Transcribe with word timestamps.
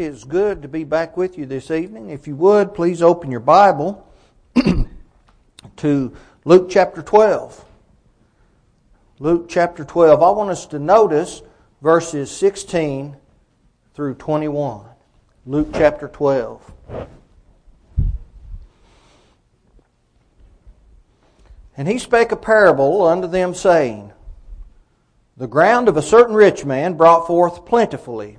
It 0.00 0.04
is 0.06 0.24
good 0.24 0.62
to 0.62 0.68
be 0.68 0.84
back 0.84 1.18
with 1.18 1.36
you 1.36 1.44
this 1.44 1.70
evening. 1.70 2.08
If 2.08 2.26
you 2.26 2.34
would, 2.36 2.72
please 2.72 3.02
open 3.02 3.30
your 3.30 3.38
Bible 3.38 4.10
to 5.76 6.16
Luke 6.46 6.70
chapter 6.70 7.02
12. 7.02 7.62
Luke 9.18 9.44
chapter 9.46 9.84
12. 9.84 10.22
I 10.22 10.30
want 10.30 10.48
us 10.48 10.64
to 10.68 10.78
notice 10.78 11.42
verses 11.82 12.30
16 12.30 13.14
through 13.92 14.14
21. 14.14 14.86
Luke 15.44 15.68
chapter 15.74 16.08
12. 16.08 16.72
And 21.76 21.86
he 21.86 21.98
spake 21.98 22.32
a 22.32 22.36
parable 22.36 23.06
unto 23.06 23.28
them, 23.28 23.54
saying, 23.54 24.14
The 25.36 25.46
ground 25.46 25.88
of 25.88 25.98
a 25.98 26.02
certain 26.02 26.34
rich 26.34 26.64
man 26.64 26.94
brought 26.94 27.26
forth 27.26 27.66
plentifully. 27.66 28.38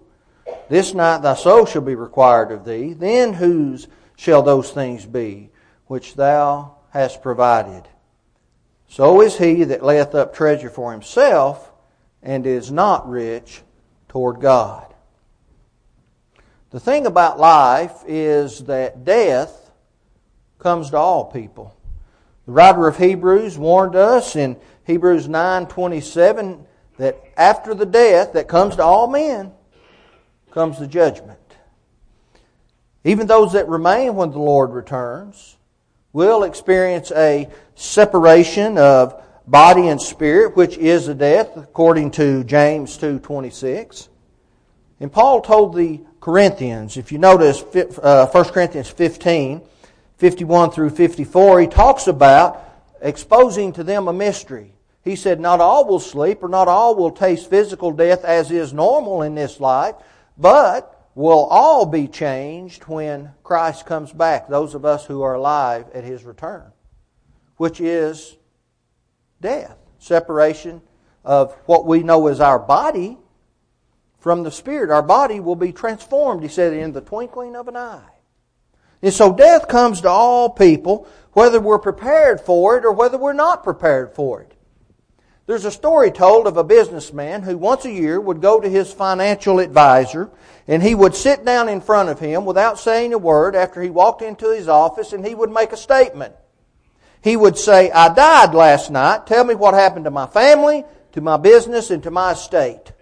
this 0.69 0.93
night 0.93 1.21
thy 1.21 1.35
soul 1.35 1.65
shall 1.65 1.81
be 1.81 1.95
required 1.95 2.51
of 2.51 2.65
thee. 2.65 2.93
Then 2.93 3.33
whose 3.33 3.87
shall 4.15 4.41
those 4.41 4.71
things 4.71 5.05
be 5.05 5.49
which 5.87 6.15
thou 6.15 6.75
hast 6.91 7.21
provided? 7.21 7.87
So 8.87 9.21
is 9.21 9.37
he 9.37 9.63
that 9.65 9.83
layeth 9.83 10.15
up 10.15 10.33
treasure 10.33 10.69
for 10.69 10.91
himself 10.91 11.71
and 12.21 12.45
is 12.45 12.71
not 12.71 13.09
rich 13.09 13.61
toward 14.09 14.39
God. 14.41 14.93
The 16.71 16.79
thing 16.79 17.05
about 17.05 17.39
life 17.39 18.03
is 18.07 18.59
that 18.65 19.03
death 19.03 19.71
comes 20.59 20.91
to 20.91 20.97
all 20.97 21.25
people. 21.25 21.75
The 22.45 22.51
writer 22.51 22.87
of 22.87 22.97
Hebrews 22.97 23.57
warned 23.57 23.95
us 23.95 24.35
in 24.35 24.57
Hebrews 24.85 25.27
9:27 25.27 26.65
that 26.97 27.19
after 27.35 27.73
the 27.73 27.85
death 27.85 28.33
that 28.33 28.47
comes 28.47 28.75
to 28.75 28.83
all 28.83 29.07
men, 29.07 29.53
comes 30.51 30.79
the 30.79 30.87
judgment. 30.87 31.39
Even 33.03 33.27
those 33.27 33.53
that 33.53 33.67
remain 33.67 34.15
when 34.15 34.31
the 34.31 34.39
Lord 34.39 34.71
returns 34.71 35.57
will 36.13 36.43
experience 36.43 37.11
a 37.11 37.49
separation 37.75 38.77
of 38.77 39.23
body 39.47 39.87
and 39.87 40.01
spirit, 40.01 40.55
which 40.55 40.77
is 40.77 41.07
a 41.07 41.15
death, 41.15 41.57
according 41.57 42.11
to 42.11 42.43
James 42.43 42.97
2.26. 42.97 44.09
And 44.99 45.11
Paul 45.11 45.41
told 45.41 45.75
the 45.75 46.01
Corinthians, 46.19 46.97
if 46.97 47.11
you 47.11 47.17
notice 47.17 47.63
uh, 48.03 48.27
1 48.27 48.45
Corinthians 48.45 48.89
15, 48.89 49.61
51 50.17 50.71
through 50.71 50.91
54, 50.91 51.61
he 51.61 51.67
talks 51.67 52.05
about 52.05 52.63
exposing 53.01 53.73
to 53.73 53.83
them 53.83 54.07
a 54.07 54.13
mystery. 54.13 54.73
He 55.03 55.15
said, 55.15 55.39
Not 55.39 55.59
all 55.59 55.87
will 55.87 55.99
sleep, 55.99 56.43
or 56.43 56.49
not 56.49 56.67
all 56.67 56.95
will 56.95 57.09
taste 57.09 57.49
physical 57.49 57.91
death 57.91 58.23
as 58.23 58.51
is 58.51 58.71
normal 58.71 59.23
in 59.23 59.33
this 59.33 59.59
life, 59.59 59.95
but 60.37 61.09
will 61.15 61.45
all 61.45 61.85
be 61.85 62.07
changed 62.07 62.83
when 62.83 63.31
Christ 63.43 63.85
comes 63.85 64.11
back, 64.11 64.47
those 64.47 64.75
of 64.75 64.85
us 64.85 65.05
who 65.05 65.21
are 65.21 65.33
alive 65.33 65.85
at 65.93 66.03
his 66.03 66.23
return, 66.23 66.71
which 67.57 67.81
is 67.81 68.37
death, 69.41 69.77
separation 69.99 70.81
of 71.23 71.53
what 71.65 71.85
we 71.85 72.03
know 72.03 72.27
as 72.27 72.39
our 72.39 72.59
body 72.59 73.17
from 74.19 74.43
the 74.43 74.51
spirit. 74.51 74.89
Our 74.89 75.03
body 75.03 75.39
will 75.39 75.55
be 75.55 75.71
transformed, 75.71 76.43
he 76.43 76.49
said, 76.49 76.73
in 76.73 76.93
the 76.93 77.01
twinkling 77.01 77.55
of 77.55 77.67
an 77.67 77.75
eye. 77.75 78.09
And 79.01 79.13
so 79.13 79.33
death 79.33 79.67
comes 79.67 80.01
to 80.01 80.09
all 80.09 80.49
people, 80.49 81.07
whether 81.33 81.59
we're 81.59 81.79
prepared 81.79 82.39
for 82.39 82.77
it 82.77 82.85
or 82.85 82.91
whether 82.91 83.17
we're 83.17 83.33
not 83.33 83.63
prepared 83.63 84.13
for 84.13 84.41
it. 84.41 84.53
There's 85.51 85.65
a 85.65 85.71
story 85.71 86.11
told 86.11 86.47
of 86.47 86.55
a 86.55 86.63
businessman 86.63 87.41
who 87.41 87.57
once 87.57 87.83
a 87.83 87.91
year 87.91 88.21
would 88.21 88.41
go 88.41 88.61
to 88.61 88.69
his 88.69 88.93
financial 88.93 89.59
advisor 89.59 90.31
and 90.65 90.81
he 90.81 90.95
would 90.95 91.13
sit 91.13 91.43
down 91.43 91.67
in 91.67 91.81
front 91.81 92.07
of 92.07 92.21
him 92.21 92.45
without 92.45 92.79
saying 92.79 93.11
a 93.11 93.17
word 93.17 93.53
after 93.53 93.81
he 93.81 93.89
walked 93.89 94.21
into 94.21 94.55
his 94.55 94.69
office 94.69 95.11
and 95.11 95.27
he 95.27 95.35
would 95.35 95.51
make 95.51 95.73
a 95.73 95.77
statement. 95.77 96.35
He 97.21 97.35
would 97.35 97.57
say, 97.57 97.91
I 97.91 98.13
died 98.13 98.53
last 98.53 98.91
night. 98.91 99.27
Tell 99.27 99.43
me 99.43 99.53
what 99.53 99.73
happened 99.73 100.05
to 100.05 100.09
my 100.09 100.25
family, 100.25 100.85
to 101.11 101.19
my 101.19 101.35
business, 101.35 101.91
and 101.91 102.01
to 102.03 102.11
my 102.11 102.31
estate. 102.31 102.93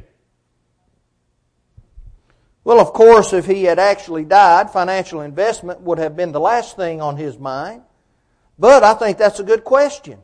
Well, 2.64 2.80
of 2.80 2.94
course, 2.94 3.32
if 3.32 3.46
he 3.46 3.66
had 3.66 3.78
actually 3.78 4.26
died, 4.26 4.72
financial 4.72 5.22
investment 5.22 5.82
would 5.82 6.00
have 6.00 6.16
been 6.16 6.32
the 6.32 6.40
last 6.40 6.76
thing 6.76 7.00
on 7.00 7.16
his 7.16 7.38
mind. 7.38 7.84
But 8.58 8.84
I 8.84 8.96
think 8.96 9.20
that's 9.20 9.40
a 9.40 9.44
good 9.44 9.64
question. 9.64 10.24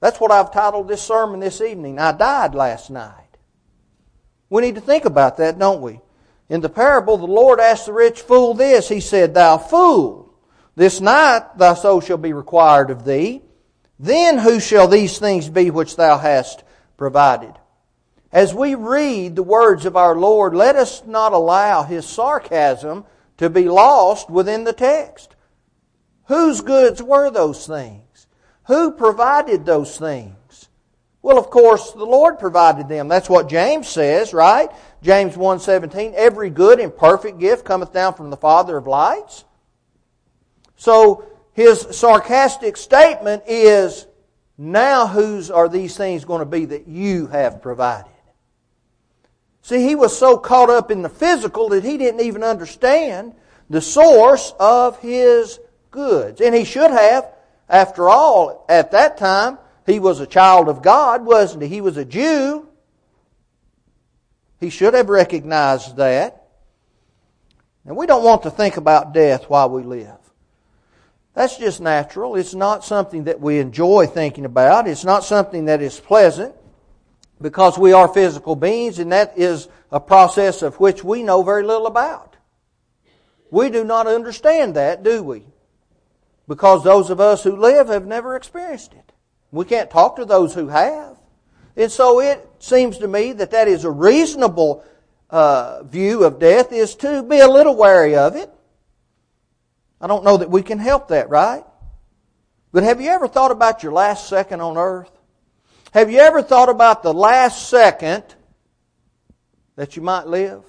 That's 0.00 0.20
what 0.20 0.30
I've 0.30 0.52
titled 0.52 0.88
this 0.88 1.02
sermon 1.02 1.40
this 1.40 1.60
evening. 1.60 1.98
I 1.98 2.12
died 2.12 2.54
last 2.54 2.90
night. 2.90 3.36
We 4.50 4.62
need 4.62 4.76
to 4.76 4.80
think 4.80 5.04
about 5.04 5.36
that, 5.38 5.58
don't 5.58 5.82
we? 5.82 6.00
In 6.48 6.60
the 6.60 6.68
parable, 6.68 7.18
the 7.18 7.26
Lord 7.26 7.60
asked 7.60 7.86
the 7.86 7.92
rich 7.92 8.20
fool 8.20 8.54
this. 8.54 8.88
He 8.88 9.00
said, 9.00 9.34
Thou 9.34 9.58
fool, 9.58 10.32
this 10.76 11.00
night 11.00 11.58
thy 11.58 11.74
soul 11.74 12.00
shall 12.00 12.16
be 12.16 12.32
required 12.32 12.90
of 12.90 13.04
thee. 13.04 13.42
Then 13.98 14.38
who 14.38 14.60
shall 14.60 14.88
these 14.88 15.18
things 15.18 15.48
be 15.48 15.70
which 15.70 15.96
thou 15.96 16.16
hast 16.18 16.62
provided? 16.96 17.54
As 18.30 18.54
we 18.54 18.74
read 18.74 19.36
the 19.36 19.42
words 19.42 19.86
of 19.86 19.96
our 19.96 20.14
Lord, 20.14 20.54
let 20.54 20.76
us 20.76 21.02
not 21.04 21.32
allow 21.32 21.82
his 21.82 22.06
sarcasm 22.06 23.04
to 23.38 23.50
be 23.50 23.68
lost 23.68 24.30
within 24.30 24.64
the 24.64 24.72
text. 24.72 25.34
Whose 26.26 26.60
goods 26.60 27.02
were 27.02 27.30
those 27.30 27.66
things? 27.66 28.07
Who 28.68 28.92
provided 28.92 29.66
those 29.66 29.98
things? 29.98 30.68
Well, 31.22 31.38
of 31.38 31.50
course, 31.50 31.92
the 31.92 32.04
Lord 32.04 32.38
provided 32.38 32.88
them. 32.88 33.08
That's 33.08 33.28
what 33.28 33.48
James 33.48 33.88
says, 33.88 34.32
right? 34.32 34.70
James 35.02 35.36
1:17, 35.36 36.14
every 36.14 36.50
good 36.50 36.78
and 36.78 36.96
perfect 36.96 37.38
gift 37.38 37.64
cometh 37.64 37.92
down 37.92 38.14
from 38.14 38.30
the 38.30 38.36
Father 38.36 38.76
of 38.76 38.86
lights. 38.86 39.44
So, 40.76 41.24
his 41.54 41.96
sarcastic 41.96 42.76
statement 42.76 43.42
is, 43.46 44.06
now 44.56 45.06
whose 45.06 45.50
are 45.50 45.68
these 45.68 45.96
things 45.96 46.24
going 46.24 46.40
to 46.40 46.46
be 46.46 46.66
that 46.66 46.86
you 46.86 47.26
have 47.28 47.60
provided? 47.62 48.12
See, 49.62 49.82
he 49.82 49.94
was 49.94 50.16
so 50.16 50.36
caught 50.36 50.70
up 50.70 50.90
in 50.90 51.02
the 51.02 51.08
physical 51.08 51.70
that 51.70 51.84
he 51.84 51.98
didn't 51.98 52.20
even 52.20 52.44
understand 52.44 53.34
the 53.70 53.80
source 53.80 54.52
of 54.60 54.98
his 55.00 55.58
goods. 55.90 56.40
And 56.40 56.54
he 56.54 56.64
should 56.64 56.90
have, 56.90 57.32
after 57.68 58.08
all, 58.08 58.64
at 58.68 58.92
that 58.92 59.18
time, 59.18 59.58
he 59.86 59.98
was 60.00 60.20
a 60.20 60.26
child 60.26 60.68
of 60.68 60.82
God, 60.82 61.24
wasn't 61.24 61.62
he? 61.62 61.68
He 61.68 61.80
was 61.80 61.96
a 61.96 62.04
Jew. 62.04 62.68
He 64.60 64.70
should 64.70 64.94
have 64.94 65.08
recognized 65.08 65.96
that. 65.96 66.48
And 67.84 67.96
we 67.96 68.06
don't 68.06 68.24
want 68.24 68.42
to 68.42 68.50
think 68.50 68.76
about 68.76 69.14
death 69.14 69.44
while 69.48 69.70
we 69.70 69.82
live. 69.82 70.18
That's 71.34 71.56
just 71.56 71.80
natural. 71.80 72.34
It's 72.34 72.54
not 72.54 72.84
something 72.84 73.24
that 73.24 73.40
we 73.40 73.60
enjoy 73.60 74.06
thinking 74.06 74.44
about. 74.44 74.88
It's 74.88 75.04
not 75.04 75.24
something 75.24 75.66
that 75.66 75.80
is 75.80 76.00
pleasant 76.00 76.54
because 77.40 77.78
we 77.78 77.92
are 77.92 78.08
physical 78.08 78.56
beings 78.56 78.98
and 78.98 79.12
that 79.12 79.38
is 79.38 79.68
a 79.92 80.00
process 80.00 80.62
of 80.62 80.80
which 80.80 81.04
we 81.04 81.22
know 81.22 81.42
very 81.42 81.62
little 81.62 81.86
about. 81.86 82.36
We 83.50 83.70
do 83.70 83.84
not 83.84 84.06
understand 84.06 84.74
that, 84.74 85.02
do 85.02 85.22
we? 85.22 85.44
Because 86.48 86.82
those 86.82 87.10
of 87.10 87.20
us 87.20 87.44
who 87.44 87.54
live 87.54 87.88
have 87.88 88.06
never 88.06 88.34
experienced 88.34 88.94
it. 88.94 89.12
We 89.52 89.66
can't 89.66 89.90
talk 89.90 90.16
to 90.16 90.24
those 90.24 90.54
who 90.54 90.68
have. 90.68 91.16
And 91.76 91.92
so 91.92 92.20
it 92.20 92.44
seems 92.58 92.98
to 92.98 93.06
me 93.06 93.32
that 93.34 93.52
that 93.52 93.68
is 93.68 93.84
a 93.84 93.90
reasonable 93.90 94.84
uh, 95.30 95.82
view 95.84 96.24
of 96.24 96.40
death 96.40 96.72
is 96.72 96.94
to 96.96 97.22
be 97.22 97.38
a 97.38 97.48
little 97.48 97.76
wary 97.76 98.16
of 98.16 98.34
it. 98.34 98.50
I 100.00 100.06
don't 100.06 100.24
know 100.24 100.38
that 100.38 100.50
we 100.50 100.62
can 100.62 100.78
help 100.78 101.08
that, 101.08 101.28
right? 101.28 101.64
But 102.72 102.82
have 102.82 103.00
you 103.00 103.10
ever 103.10 103.28
thought 103.28 103.50
about 103.50 103.82
your 103.82 103.92
last 103.92 104.28
second 104.28 104.60
on 104.60 104.76
earth? 104.76 105.10
Have 105.92 106.10
you 106.10 106.18
ever 106.18 106.42
thought 106.42 106.68
about 106.68 107.02
the 107.02 107.14
last 107.14 107.68
second 107.68 108.24
that 109.76 109.96
you 109.96 110.02
might 110.02 110.26
live? 110.26 110.62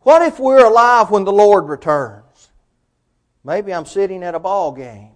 What 0.00 0.22
if 0.22 0.38
we're 0.38 0.64
alive 0.64 1.10
when 1.10 1.24
the 1.24 1.32
Lord 1.32 1.68
returns? 1.68 2.24
Maybe 3.44 3.74
I'm 3.74 3.86
sitting 3.86 4.22
at 4.22 4.34
a 4.34 4.38
ball 4.38 4.72
game 4.72 5.10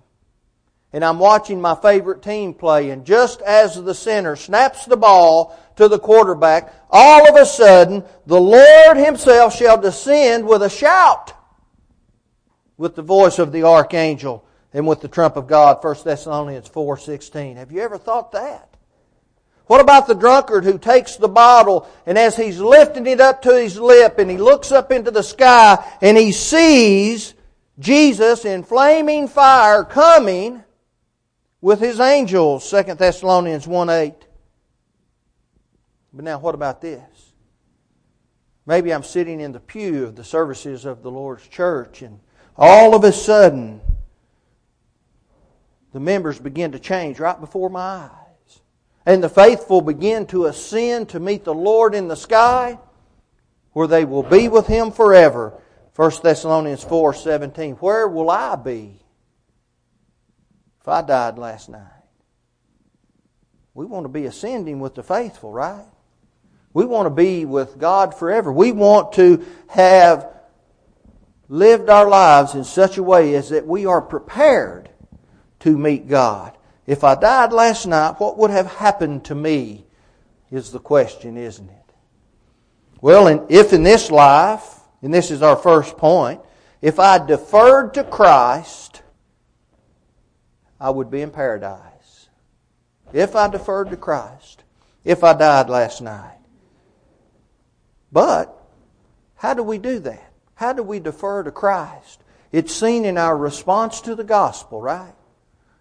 and 0.92 1.04
I'm 1.04 1.18
watching 1.18 1.60
my 1.60 1.74
favorite 1.74 2.22
team 2.22 2.54
play, 2.54 2.90
and 2.90 3.04
just 3.04 3.42
as 3.42 3.82
the 3.82 3.94
center 3.94 4.34
snaps 4.36 4.86
the 4.86 4.96
ball 4.96 5.58
to 5.76 5.88
the 5.88 5.98
quarterback, 5.98 6.72
all 6.90 7.28
of 7.28 7.36
a 7.36 7.44
sudden 7.44 8.02
the 8.24 8.40
Lord 8.40 8.96
Himself 8.96 9.54
shall 9.54 9.78
descend 9.78 10.46
with 10.46 10.62
a 10.62 10.70
shout. 10.70 11.32
with 12.78 12.94
the 12.94 13.02
voice 13.02 13.38
of 13.38 13.52
the 13.52 13.62
archangel 13.62 14.44
and 14.72 14.86
with 14.86 15.00
the 15.00 15.08
trump 15.08 15.36
of 15.36 15.46
God, 15.46 15.82
1 15.82 16.04
Thessalonians 16.04 16.68
4:16. 16.68 17.56
Have 17.56 17.72
you 17.72 17.80
ever 17.80 17.96
thought 17.98 18.32
that? 18.32 18.68
What 19.66 19.80
about 19.80 20.06
the 20.06 20.14
drunkard 20.14 20.64
who 20.64 20.78
takes 20.78 21.16
the 21.16 21.28
bottle 21.28 21.88
and 22.04 22.16
as 22.18 22.36
he's 22.36 22.60
lifting 22.60 23.06
it 23.06 23.20
up 23.20 23.42
to 23.42 23.58
his 23.58 23.80
lip 23.80 24.18
and 24.18 24.30
he 24.30 24.36
looks 24.36 24.70
up 24.70 24.92
into 24.92 25.10
the 25.10 25.22
sky 25.22 25.82
and 26.00 26.16
he 26.16 26.32
sees 26.32 27.34
Jesus 27.78 28.44
in 28.44 28.62
flaming 28.62 29.28
fire 29.28 29.84
coming 29.84 30.64
with 31.60 31.80
his 31.80 32.00
angels, 32.00 32.68
2 32.70 32.94
Thessalonians 32.94 33.66
1 33.66 33.90
8. 33.90 34.14
But 36.12 36.24
now, 36.24 36.38
what 36.38 36.54
about 36.54 36.80
this? 36.80 37.32
Maybe 38.64 38.92
I'm 38.92 39.02
sitting 39.02 39.40
in 39.40 39.52
the 39.52 39.60
pew 39.60 40.04
of 40.04 40.16
the 40.16 40.24
services 40.24 40.84
of 40.84 41.02
the 41.02 41.10
Lord's 41.10 41.46
church, 41.46 42.02
and 42.02 42.18
all 42.56 42.94
of 42.94 43.04
a 43.04 43.12
sudden, 43.12 43.80
the 45.92 46.00
members 46.00 46.38
begin 46.38 46.72
to 46.72 46.78
change 46.78 47.20
right 47.20 47.38
before 47.38 47.70
my 47.70 47.80
eyes. 47.80 48.10
And 49.04 49.22
the 49.22 49.28
faithful 49.28 49.82
begin 49.82 50.26
to 50.26 50.46
ascend 50.46 51.10
to 51.10 51.20
meet 51.20 51.44
the 51.44 51.54
Lord 51.54 51.94
in 51.94 52.08
the 52.08 52.16
sky, 52.16 52.78
where 53.72 53.86
they 53.86 54.04
will 54.04 54.24
be 54.24 54.48
with 54.48 54.66
Him 54.66 54.90
forever. 54.90 55.52
1 55.96 56.12
Thessalonians 56.22 56.84
4 56.84 57.14
17. 57.14 57.76
Where 57.76 58.06
will 58.06 58.30
I 58.30 58.54
be 58.56 59.00
if 60.80 60.86
I 60.86 61.00
died 61.00 61.38
last 61.38 61.70
night? 61.70 61.80
We 63.72 63.86
want 63.86 64.04
to 64.04 64.10
be 64.10 64.26
ascending 64.26 64.78
with 64.80 64.94
the 64.94 65.02
faithful, 65.02 65.50
right? 65.50 65.86
We 66.74 66.84
want 66.84 67.06
to 67.06 67.10
be 67.10 67.46
with 67.46 67.78
God 67.78 68.14
forever. 68.14 68.52
We 68.52 68.72
want 68.72 69.14
to 69.14 69.46
have 69.68 70.28
lived 71.48 71.88
our 71.88 72.06
lives 72.06 72.54
in 72.54 72.64
such 72.64 72.98
a 72.98 73.02
way 73.02 73.34
as 73.34 73.48
that 73.48 73.66
we 73.66 73.86
are 73.86 74.02
prepared 74.02 74.90
to 75.60 75.78
meet 75.78 76.08
God. 76.08 76.56
If 76.86 77.04
I 77.04 77.14
died 77.14 77.54
last 77.54 77.86
night, 77.86 78.20
what 78.20 78.36
would 78.36 78.50
have 78.50 78.66
happened 78.66 79.24
to 79.26 79.34
me? 79.34 79.86
Is 80.50 80.70
the 80.72 80.78
question, 80.78 81.38
isn't 81.38 81.68
it? 81.68 81.92
Well, 83.00 83.46
if 83.48 83.72
in 83.72 83.82
this 83.82 84.10
life, 84.10 84.75
and 85.06 85.14
this 85.14 85.30
is 85.30 85.40
our 85.40 85.54
first 85.54 85.96
point, 85.96 86.40
if 86.82 86.98
I 86.98 87.24
deferred 87.24 87.94
to 87.94 88.02
Christ, 88.02 89.02
I 90.80 90.90
would 90.90 91.12
be 91.12 91.22
in 91.22 91.30
paradise. 91.30 92.28
If 93.12 93.36
I 93.36 93.46
deferred 93.46 93.90
to 93.90 93.96
Christ, 93.96 94.64
if 95.04 95.22
I 95.22 95.32
died 95.32 95.70
last 95.70 96.00
night. 96.00 96.38
But 98.10 98.60
how 99.36 99.54
do 99.54 99.62
we 99.62 99.78
do 99.78 100.00
that? 100.00 100.32
How 100.56 100.72
do 100.72 100.82
we 100.82 100.98
defer 100.98 101.44
to 101.44 101.52
Christ? 101.52 102.24
It's 102.50 102.74
seen 102.74 103.04
in 103.04 103.16
our 103.16 103.36
response 103.36 104.00
to 104.00 104.16
the 104.16 104.24
gospel, 104.24 104.82
right? 104.82 105.14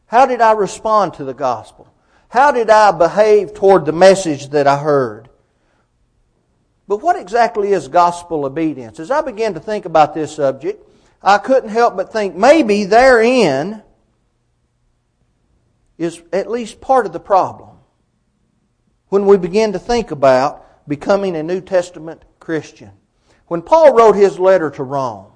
How 0.06 0.28
did 0.28 0.40
I 0.40 0.52
respond 0.52 1.16
to 1.16 1.24
the 1.24 1.34
gospel? 1.34 1.92
How 2.30 2.52
did 2.52 2.70
I 2.70 2.92
behave 2.92 3.56
toward 3.56 3.86
the 3.86 3.92
message 3.92 4.50
that 4.50 4.68
I 4.68 4.78
heard? 4.78 5.30
But 6.88 7.02
what 7.02 7.16
exactly 7.16 7.72
is 7.72 7.88
gospel 7.88 8.46
obedience? 8.46 9.00
As 9.00 9.12
I 9.12 9.22
began 9.22 9.54
to 9.56 9.60
think 9.60 9.86
about 9.86 10.14
this 10.14 10.36
subject, 10.36 10.88
I 11.22 11.40
couldn't 11.40 11.70
help 11.70 11.98
but 11.98 12.14
think 12.14 12.36
maybe 12.36 12.84
therein 12.84 13.82
is 15.98 16.22
at 16.32 16.50
least 16.50 16.82
part 16.82 17.06
of 17.06 17.14
the 17.14 17.20
problem. 17.20 17.78
When 19.08 19.26
we 19.26 19.38
begin 19.38 19.74
to 19.74 19.80
think 19.80 20.12
about 20.12 20.88
becoming 20.88 21.36
a 21.36 21.44
New 21.44 21.62
Testament 21.62 22.24
Christian. 22.40 22.92
When 23.48 23.62
Paul 23.62 23.94
wrote 23.94 24.16
his 24.16 24.40
letter 24.40 24.70
to 24.72 24.84
Rome, 24.84 25.28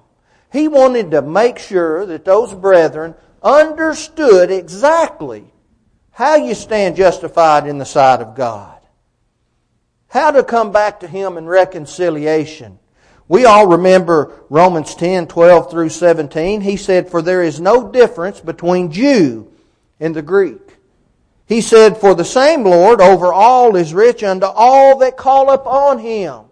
he 0.52 0.68
wanted 0.68 1.12
to 1.12 1.22
make 1.22 1.58
sure 1.58 2.06
that 2.06 2.24
those 2.24 2.54
brethren 2.54 3.14
understood 3.42 4.50
exactly 4.50 5.52
how 6.10 6.36
you 6.36 6.54
stand 6.54 6.96
justified 6.96 7.66
in 7.66 7.78
the 7.78 7.84
sight 7.84 8.20
of 8.20 8.34
God. 8.34 8.79
How 10.10 10.30
to 10.30 10.44
come 10.44 10.70
back 10.70 11.00
to 11.00 11.08
Him 11.08 11.36
in 11.36 11.46
reconciliation. 11.46 12.78
We 13.26 13.44
all 13.44 13.66
remember 13.66 14.44
Romans 14.50 14.94
10, 14.94 15.26
12 15.26 15.70
through 15.70 15.88
17. 15.88 16.60
He 16.60 16.76
said, 16.76 17.08
For 17.08 17.22
there 17.22 17.42
is 17.42 17.60
no 17.60 17.90
difference 17.90 18.40
between 18.40 18.92
Jew 18.92 19.50
and 19.98 20.14
the 20.14 20.22
Greek 20.22 20.70
he 21.50 21.62
said, 21.62 21.96
For 21.96 22.14
the 22.14 22.24
same 22.24 22.62
Lord 22.62 23.00
over 23.00 23.32
all 23.32 23.74
is 23.74 23.92
rich 23.92 24.22
unto 24.22 24.46
all 24.46 24.98
that 24.98 25.16
call 25.16 25.50
upon 25.50 25.98
him. 25.98 26.44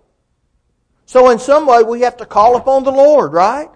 So 1.06 1.30
in 1.30 1.38
some 1.38 1.68
way 1.68 1.84
we 1.84 2.00
have 2.00 2.16
to 2.16 2.26
call 2.26 2.56
upon 2.56 2.82
the 2.82 2.90
Lord, 2.90 3.32
right? 3.32 3.70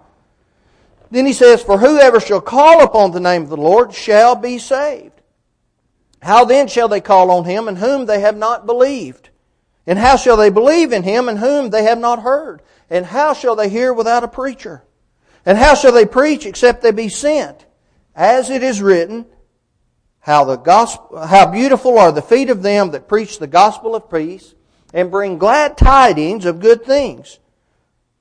Then 1.11 1.25
he 1.25 1.31
says, 1.31 1.63
For 1.63 1.77
whoever 1.77 2.19
shall 2.19 2.41
call 2.41 2.83
upon 2.83 3.11
the 3.11 3.21
name 3.21 3.43
of 3.43 3.49
the 3.49 3.55
Lord 3.55 3.93
shall 3.93 4.35
be 4.35 4.57
saved. 4.57 5.21
How 6.21 6.43
then 6.43 6.67
shall 6.67 6.89
they 6.89 6.99
call 6.99 7.31
on 7.31 7.45
him 7.45 7.69
in 7.69 7.77
whom 7.77 8.05
they 8.05 8.19
have 8.19 8.35
not 8.35 8.65
believed? 8.65 9.29
And 9.85 9.99
how 9.99 10.15
shall 10.15 10.37
they 10.37 10.49
believe 10.49 10.93
in 10.93 11.03
him 11.03 11.27
in 11.27 11.37
whom 11.37 11.69
they 11.69 11.83
have 11.83 11.99
not 11.99 12.21
heard? 12.21 12.61
And 12.89 13.05
how 13.05 13.33
shall 13.33 13.55
they 13.55 13.69
hear 13.69 13.93
without 13.93 14.23
a 14.23 14.27
preacher? 14.27 14.83
And 15.45 15.57
how 15.57 15.75
shall 15.75 15.91
they 15.91 16.05
preach 16.05 16.45
except 16.45 16.81
they 16.81 16.91
be 16.91 17.09
sent? 17.09 17.65
As 18.15 18.49
it 18.49 18.63
is 18.63 18.81
written, 18.81 19.25
how 20.19 20.45
the 20.45 20.55
gospel, 20.55 21.25
how 21.25 21.47
beautiful 21.47 21.99
are 21.99 22.11
the 22.11 22.21
feet 22.21 22.49
of 22.49 22.63
them 22.63 22.91
that 22.91 23.09
preach 23.09 23.39
the 23.39 23.47
gospel 23.47 23.95
of 23.95 24.09
peace 24.09 24.55
and 24.93 25.11
bring 25.11 25.37
glad 25.37 25.77
tidings 25.77 26.45
of 26.45 26.61
good 26.61 26.85
things. 26.85 27.39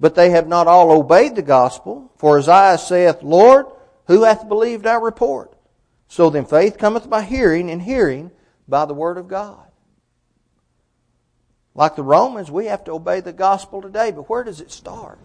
But 0.00 0.16
they 0.16 0.30
have 0.30 0.48
not 0.48 0.66
all 0.66 0.90
obeyed 0.90 1.36
the 1.36 1.42
gospel. 1.42 2.10
For 2.16 2.38
Isaiah 2.38 2.78
saith, 2.78 3.22
Lord, 3.22 3.66
who 4.06 4.24
hath 4.24 4.48
believed 4.48 4.86
our 4.86 5.00
report? 5.00 5.54
So 6.08 6.28
then 6.28 6.44
faith 6.44 6.76
cometh 6.76 7.08
by 7.08 7.22
hearing, 7.22 7.70
and 7.70 7.80
hearing 7.80 8.32
by 8.66 8.84
the 8.84 8.94
word 8.94 9.16
of 9.16 9.28
God. 9.28 9.64
Like 11.74 11.96
the 11.96 12.02
Romans, 12.02 12.50
we 12.50 12.66
have 12.66 12.84
to 12.84 12.92
obey 12.92 13.20
the 13.20 13.32
gospel 13.32 13.80
today, 13.80 14.10
but 14.10 14.28
where 14.28 14.44
does 14.44 14.60
it 14.60 14.70
start? 14.70 15.19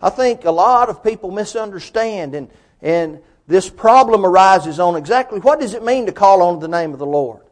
I 0.00 0.10
think 0.10 0.44
a 0.44 0.50
lot 0.50 0.88
of 0.88 1.02
people 1.02 1.30
misunderstand 1.30 2.34
and, 2.34 2.50
and 2.80 3.20
this 3.46 3.68
problem 3.68 4.24
arises 4.24 4.78
on 4.78 4.96
exactly 4.96 5.40
what 5.40 5.60
does 5.60 5.74
it 5.74 5.82
mean 5.82 6.06
to 6.06 6.12
call 6.12 6.42
on 6.42 6.60
the 6.60 6.68
name 6.68 6.92
of 6.92 6.98
the 6.98 7.06
Lord? 7.06 7.42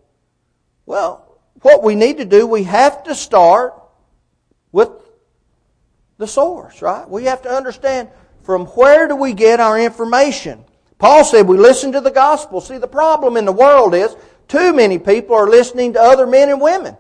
Well, 0.87 1.39
what 1.63 1.83
we 1.83 1.95
need 1.95 2.19
to 2.19 2.25
do, 2.25 2.47
we 2.47 2.65
have 2.65 3.05
to 3.05 3.15
start 3.15 3.75
with 4.71 4.91
the 6.19 6.27
source, 6.27 6.83
right? 6.83 7.09
We 7.09 7.25
have 7.25 7.43
to 7.43 7.51
understand 7.51 8.09
from 8.43 8.67
where 8.67 9.09
do 9.09 9.17
we 9.17 9.33
get 9.33 9.61
our 9.61 9.79
information? 9.79 10.65
Paul 10.99 11.25
said 11.25 11.47
we 11.47 11.57
listen 11.57 11.93
to 11.93 12.01
the 12.01 12.11
gospel. 12.11 12.61
See, 12.61 12.79
the 12.79 12.89
problem 12.89 13.37
in 13.37 13.45
the 13.45 13.53
world 13.53 13.95
is 13.95 14.15
too 14.49 14.73
many 14.73 14.99
people 14.99 15.37
are 15.37 15.49
listening 15.49 15.95
to 15.95 16.01
other 16.01 16.27
men 16.27 16.49
and 16.49 16.61
women. 16.61 16.97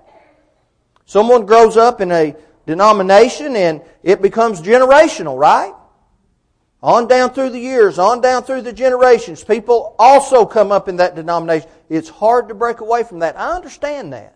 Someone 1.07 1.47
grows 1.47 1.77
up 1.77 2.01
in 2.01 2.13
a 2.13 2.35
denomination 2.67 3.57
and 3.57 3.83
it 4.03 4.23
becomes 4.23 4.63
generational, 4.63 5.39
right? 5.39 5.75
On 6.83 7.07
down 7.07 7.31
through 7.31 7.51
the 7.51 7.61
years, 7.61 7.99
on 7.99 8.21
down 8.21 8.43
through 8.43 8.63
the 8.63 8.73
generations, 8.73 9.45
people 9.45 9.95
also 9.99 10.45
come 10.45 10.73
up 10.73 10.89
in 10.89 10.97
that 10.97 11.15
denomination. 11.15 11.69
It's 11.89 12.09
hard 12.09 12.49
to 12.49 12.55
break 12.55 12.81
away 12.81 13.05
from 13.05 13.21
that. 13.21 13.39
I 13.39 13.53
understand 13.53 14.13
that. 14.13 14.35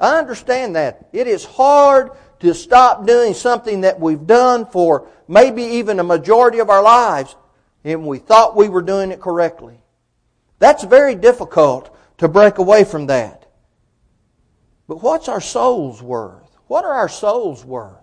I 0.00 0.18
understand 0.18 0.76
that. 0.76 1.08
It 1.12 1.26
is 1.26 1.44
hard 1.44 2.12
to 2.40 2.54
stop 2.54 3.06
doing 3.06 3.34
something 3.34 3.82
that 3.82 4.00
we've 4.00 4.26
done 4.26 4.66
for 4.66 5.08
maybe 5.28 5.62
even 5.62 6.00
a 6.00 6.04
majority 6.04 6.58
of 6.58 6.70
our 6.70 6.82
lives 6.82 7.36
and 7.84 8.06
we 8.06 8.18
thought 8.18 8.56
we 8.56 8.68
were 8.68 8.82
doing 8.82 9.10
it 9.10 9.20
correctly. 9.20 9.80
That's 10.58 10.84
very 10.84 11.14
difficult 11.14 11.94
to 12.18 12.28
break 12.28 12.58
away 12.58 12.84
from 12.84 13.06
that. 13.06 13.41
But 14.92 15.02
what's 15.02 15.28
our 15.28 15.40
souls 15.40 16.02
worth? 16.02 16.54
What 16.66 16.84
are 16.84 16.92
our 16.92 17.08
souls 17.08 17.64
worth? 17.64 17.96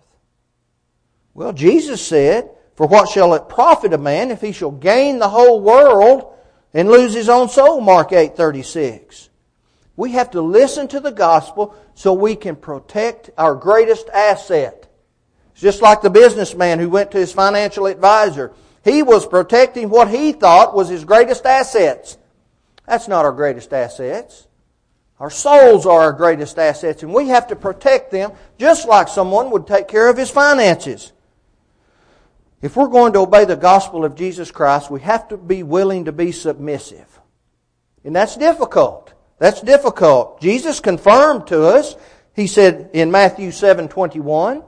Well, 1.35 1.53
Jesus 1.53 2.01
said, 2.01 2.49
for 2.73 2.87
what 2.87 3.09
shall 3.09 3.35
it 3.35 3.47
profit 3.47 3.93
a 3.93 3.99
man 3.99 4.31
if 4.31 4.41
he 4.41 4.51
shall 4.51 4.71
gain 4.71 5.19
the 5.19 5.29
whole 5.29 5.61
world 5.61 6.33
and 6.73 6.89
lose 6.89 7.13
his 7.13 7.29
own 7.29 7.47
soul? 7.47 7.79
Mark 7.79 8.11
8 8.11 8.35
36. 8.35 9.29
We 9.97 10.13
have 10.13 10.31
to 10.31 10.41
listen 10.41 10.87
to 10.87 10.99
the 10.99 11.11
gospel 11.11 11.75
so 11.93 12.11
we 12.11 12.35
can 12.35 12.55
protect 12.55 13.29
our 13.37 13.53
greatest 13.53 14.09
asset. 14.09 14.89
It's 15.51 15.61
just 15.61 15.83
like 15.83 16.01
the 16.01 16.09
businessman 16.09 16.79
who 16.79 16.89
went 16.89 17.11
to 17.11 17.19
his 17.19 17.31
financial 17.31 17.85
advisor. 17.85 18.51
He 18.83 19.03
was 19.03 19.27
protecting 19.27 19.91
what 19.91 20.09
he 20.09 20.31
thought 20.31 20.73
was 20.73 20.89
his 20.89 21.05
greatest 21.05 21.45
assets. 21.45 22.17
That's 22.87 23.07
not 23.07 23.25
our 23.25 23.31
greatest 23.31 23.73
assets. 23.73 24.47
Our 25.19 25.29
souls 25.29 25.85
are 25.85 26.01
our 26.01 26.13
greatest 26.13 26.57
assets, 26.57 27.03
and 27.03 27.13
we 27.13 27.27
have 27.27 27.47
to 27.47 27.55
protect 27.55 28.11
them 28.11 28.31
just 28.57 28.87
like 28.87 29.09
someone 29.09 29.51
would 29.51 29.67
take 29.67 29.87
care 29.87 30.09
of 30.09 30.17
his 30.17 30.29
finances. 30.29 31.11
If 32.61 32.75
we're 32.75 32.87
going 32.87 33.13
to 33.13 33.19
obey 33.19 33.45
the 33.45 33.55
gospel 33.55 34.05
of 34.05 34.15
Jesus 34.15 34.51
Christ, 34.51 34.89
we 34.89 35.01
have 35.01 35.27
to 35.29 35.37
be 35.37 35.63
willing 35.63 36.05
to 36.05 36.11
be 36.11 36.31
submissive. 36.31 37.19
And 38.03 38.15
that's 38.15 38.37
difficult. 38.37 39.13
That's 39.39 39.61
difficult. 39.61 40.41
Jesus 40.41 40.79
confirmed 40.79 41.47
to 41.47 41.65
us, 41.65 41.95
he 42.33 42.47
said 42.47 42.89
in 42.93 43.11
Matthew 43.11 43.51
7 43.51 43.89
21, 43.89 44.63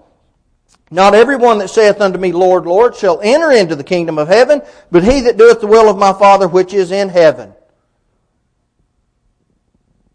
Not 0.90 1.14
everyone 1.14 1.60
that 1.60 1.70
saith 1.70 2.02
unto 2.02 2.18
me, 2.20 2.34
Lord, 2.34 2.66
Lord, 2.66 2.96
shall 2.96 3.22
enter 3.22 3.52
into 3.52 3.76
the 3.76 3.84
kingdom 3.84 4.18
of 4.18 4.28
heaven, 4.28 4.62
but 4.90 5.04
he 5.04 5.22
that 5.22 5.38
doeth 5.38 5.62
the 5.62 5.68
will 5.68 5.90
of 5.90 5.98
my 5.98 6.14
Father 6.14 6.48
which 6.48 6.74
is 6.74 6.92
in 6.92 7.08
heaven. 7.08 7.54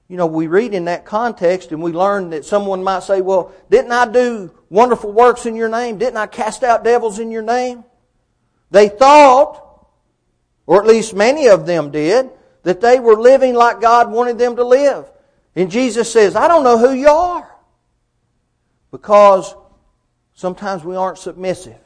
You 0.08 0.16
know, 0.16 0.26
we 0.26 0.46
read 0.46 0.72
in 0.72 0.84
that 0.84 1.04
context 1.04 1.72
and 1.72 1.82
we 1.82 1.92
learn 1.92 2.30
that 2.30 2.44
someone 2.44 2.84
might 2.84 3.02
say, 3.02 3.20
well, 3.20 3.52
didn't 3.70 3.92
I 3.92 4.10
do 4.10 4.52
wonderful 4.70 5.12
works 5.12 5.46
in 5.46 5.56
your 5.56 5.68
name? 5.68 5.98
Didn't 5.98 6.16
I 6.16 6.26
cast 6.26 6.62
out 6.62 6.84
devils 6.84 7.18
in 7.18 7.30
your 7.30 7.42
name? 7.42 7.84
They 8.70 8.88
thought, 8.88 9.88
or 10.66 10.80
at 10.80 10.86
least 10.86 11.14
many 11.14 11.48
of 11.48 11.66
them 11.66 11.90
did, 11.90 12.30
that 12.62 12.80
they 12.80 13.00
were 13.00 13.16
living 13.16 13.54
like 13.54 13.80
God 13.80 14.10
wanted 14.10 14.38
them 14.38 14.56
to 14.56 14.64
live. 14.64 15.10
And 15.54 15.70
Jesus 15.70 16.12
says, 16.12 16.36
I 16.36 16.48
don't 16.48 16.64
know 16.64 16.78
who 16.78 16.92
you 16.92 17.08
are. 17.08 17.50
Because 18.90 19.54
Sometimes 20.36 20.84
we 20.84 20.94
aren't 20.96 21.16
submissive. 21.16 21.80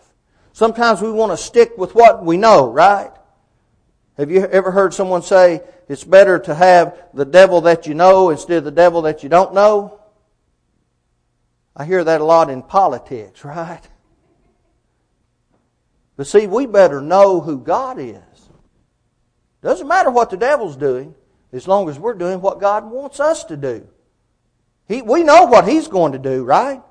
Sometimes 0.53 1.00
we 1.00 1.11
want 1.11 1.31
to 1.31 1.37
stick 1.37 1.79
with 1.79 1.95
what 1.95 2.25
we 2.25 2.37
know, 2.37 2.69
right? 2.69 3.12
Have 4.21 4.31
you 4.31 4.45
ever 4.45 4.71
heard 4.71 4.93
someone 4.93 5.23
say 5.23 5.62
it's 5.89 6.05
better 6.05 6.39
to 6.41 6.55
have 6.55 6.95
the 7.15 7.25
devil 7.25 7.62
that 7.62 7.87
you 7.87 7.95
know 7.95 8.29
instead 8.29 8.59
of 8.59 8.65
the 8.65 8.71
devil 8.71 9.00
that 9.03 9.23
you 9.23 9.31
don't 9.31 9.55
know? 9.55 9.99
I 11.75 11.87
hear 11.87 12.05
that 12.05 12.21
a 12.21 12.25
lot 12.25 12.50
in 12.50 12.62
politics, 12.62 13.43
right? 13.47 13.81
But 16.19 16.27
see, 16.27 16.47
we 16.47 16.67
better 16.67 17.00
know 17.00 17.41
who 17.41 17.59
God 17.59 17.99
is. 17.99 18.21
Doesn't 19.62 19.89
matter 19.89 20.11
what 20.11 20.29
the 20.29 20.37
devil's 20.37 20.77
doing, 20.77 21.15
as 21.50 21.67
long 21.67 21.89
as 21.89 21.99
we're 21.99 22.12
doing 22.12 22.43
what 22.43 22.61
God 22.61 22.91
wants 22.91 23.21
us 23.21 23.45
to 23.45 23.57
do. 23.57 23.89
He, 24.87 25.00
we 25.00 25.23
know 25.23 25.47
what 25.47 25.67
he's 25.67 25.89
going 25.89 26.12
to 26.12 26.19
do, 26.19 26.45
right? 26.45 26.83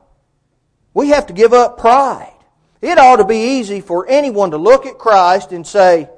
We 0.95 1.09
have 1.09 1.27
to 1.27 1.33
give 1.33 1.53
up 1.53 1.77
pride. 1.77 2.33
It 2.81 2.97
ought 2.97 3.17
to 3.17 3.23
be 3.23 3.59
easy 3.59 3.81
for 3.81 4.07
anyone 4.09 4.49
to 4.49 4.57
look 4.57 4.87
at 4.87 4.97
Christ 4.97 5.51
and 5.51 5.67
say, 5.67 6.09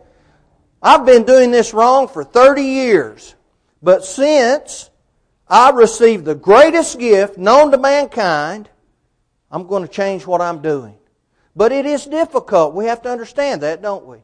I've 0.81 1.05
been 1.05 1.23
doing 1.23 1.51
this 1.51 1.73
wrong 1.73 2.07
for 2.07 2.23
30 2.23 2.63
years, 2.63 3.35
but 3.83 4.03
since 4.03 4.89
I 5.47 5.69
received 5.71 6.25
the 6.25 6.35
greatest 6.35 6.97
gift 6.97 7.37
known 7.37 7.71
to 7.71 7.77
mankind, 7.77 8.69
I'm 9.51 9.67
going 9.67 9.83
to 9.83 9.89
change 9.89 10.25
what 10.25 10.41
I'm 10.41 10.61
doing. 10.61 10.95
But 11.55 11.71
it 11.71 11.85
is 11.85 12.05
difficult. 12.05 12.73
We 12.73 12.85
have 12.85 13.01
to 13.03 13.09
understand 13.09 13.61
that, 13.61 13.81
don't 13.81 14.05
we? 14.05 14.19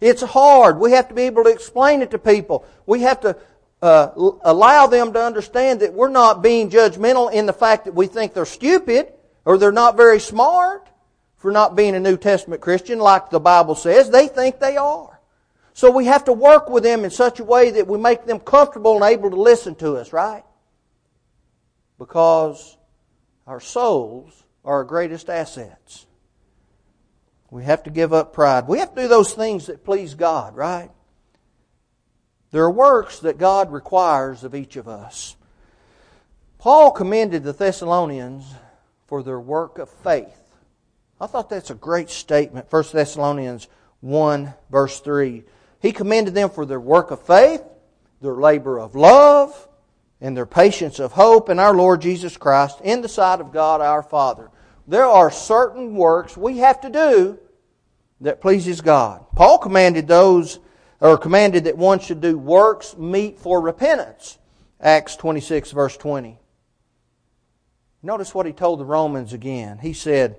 It's 0.00 0.22
hard. 0.22 0.78
We 0.78 0.92
have 0.92 1.08
to 1.08 1.14
be 1.14 1.22
able 1.22 1.44
to 1.44 1.50
explain 1.50 2.00
it 2.00 2.10
to 2.12 2.18
people. 2.18 2.64
We 2.86 3.00
have 3.02 3.20
to 3.20 3.36
uh, 3.82 4.10
allow 4.42 4.86
them 4.86 5.12
to 5.12 5.22
understand 5.22 5.80
that 5.80 5.92
we're 5.92 6.08
not 6.08 6.42
being 6.42 6.70
judgmental 6.70 7.32
in 7.32 7.46
the 7.46 7.52
fact 7.52 7.84
that 7.84 7.94
we 7.94 8.06
think 8.06 8.32
they're 8.32 8.44
stupid 8.44 9.12
or 9.44 9.58
they're 9.58 9.72
not 9.72 9.96
very 9.96 10.20
smart 10.20 10.88
for 11.36 11.50
not 11.50 11.74
being 11.74 11.96
a 11.96 12.00
New 12.00 12.16
Testament 12.16 12.62
Christian 12.62 13.00
like 13.00 13.30
the 13.30 13.40
Bible 13.40 13.74
says. 13.74 14.08
They 14.08 14.28
think 14.28 14.60
they 14.60 14.76
are. 14.76 15.11
So 15.74 15.90
we 15.90 16.06
have 16.06 16.24
to 16.24 16.32
work 16.32 16.68
with 16.68 16.82
them 16.82 17.04
in 17.04 17.10
such 17.10 17.40
a 17.40 17.44
way 17.44 17.70
that 17.70 17.86
we 17.86 17.98
make 17.98 18.24
them 18.26 18.40
comfortable 18.40 18.94
and 18.96 19.04
able 19.04 19.30
to 19.30 19.40
listen 19.40 19.74
to 19.76 19.96
us, 19.96 20.12
right? 20.12 20.44
Because 21.98 22.76
our 23.46 23.60
souls 23.60 24.44
are 24.64 24.76
our 24.76 24.84
greatest 24.84 25.30
assets. 25.30 26.06
We 27.50 27.64
have 27.64 27.82
to 27.84 27.90
give 27.90 28.12
up 28.12 28.32
pride. 28.32 28.66
We 28.66 28.78
have 28.78 28.94
to 28.94 29.02
do 29.02 29.08
those 29.08 29.34
things 29.34 29.66
that 29.66 29.84
please 29.84 30.14
God, 30.14 30.56
right? 30.56 30.90
There 32.50 32.64
are 32.64 32.70
works 32.70 33.20
that 33.20 33.38
God 33.38 33.72
requires 33.72 34.44
of 34.44 34.54
each 34.54 34.76
of 34.76 34.88
us. 34.88 35.36
Paul 36.58 36.92
commended 36.92 37.42
the 37.42 37.52
Thessalonians 37.52 38.44
for 39.06 39.22
their 39.22 39.40
work 39.40 39.78
of 39.78 39.88
faith. 39.88 40.38
I 41.20 41.26
thought 41.26 41.50
that's 41.50 41.70
a 41.70 41.74
great 41.74 42.08
statement. 42.08 42.70
1 42.70 42.84
Thessalonians 42.92 43.68
1, 44.00 44.54
verse 44.70 45.00
3. 45.00 45.44
He 45.82 45.90
commended 45.90 46.32
them 46.32 46.48
for 46.48 46.64
their 46.64 46.80
work 46.80 47.10
of 47.10 47.20
faith, 47.20 47.62
their 48.20 48.36
labor 48.36 48.78
of 48.78 48.94
love, 48.94 49.68
and 50.20 50.36
their 50.36 50.46
patience 50.46 51.00
of 51.00 51.10
hope 51.10 51.50
in 51.50 51.58
our 51.58 51.74
Lord 51.74 52.00
Jesus 52.00 52.36
Christ 52.36 52.80
in 52.84 53.02
the 53.02 53.08
sight 53.08 53.40
of 53.40 53.52
God 53.52 53.80
our 53.80 54.04
Father. 54.04 54.48
There 54.86 55.04
are 55.06 55.30
certain 55.30 55.96
works 55.96 56.36
we 56.36 56.58
have 56.58 56.80
to 56.82 56.88
do 56.88 57.38
that 58.20 58.40
pleases 58.40 58.80
God. 58.80 59.26
Paul 59.34 59.58
commanded 59.58 60.06
those, 60.06 60.60
or 61.00 61.18
commanded 61.18 61.64
that 61.64 61.76
one 61.76 61.98
should 61.98 62.20
do 62.20 62.38
works 62.38 62.96
meet 62.96 63.40
for 63.40 63.60
repentance. 63.60 64.38
Acts 64.80 65.16
26, 65.16 65.72
verse 65.72 65.96
20. 65.96 66.38
Notice 68.04 68.32
what 68.32 68.46
he 68.46 68.52
told 68.52 68.78
the 68.78 68.84
Romans 68.84 69.32
again. 69.32 69.78
He 69.78 69.92
said 69.92 70.38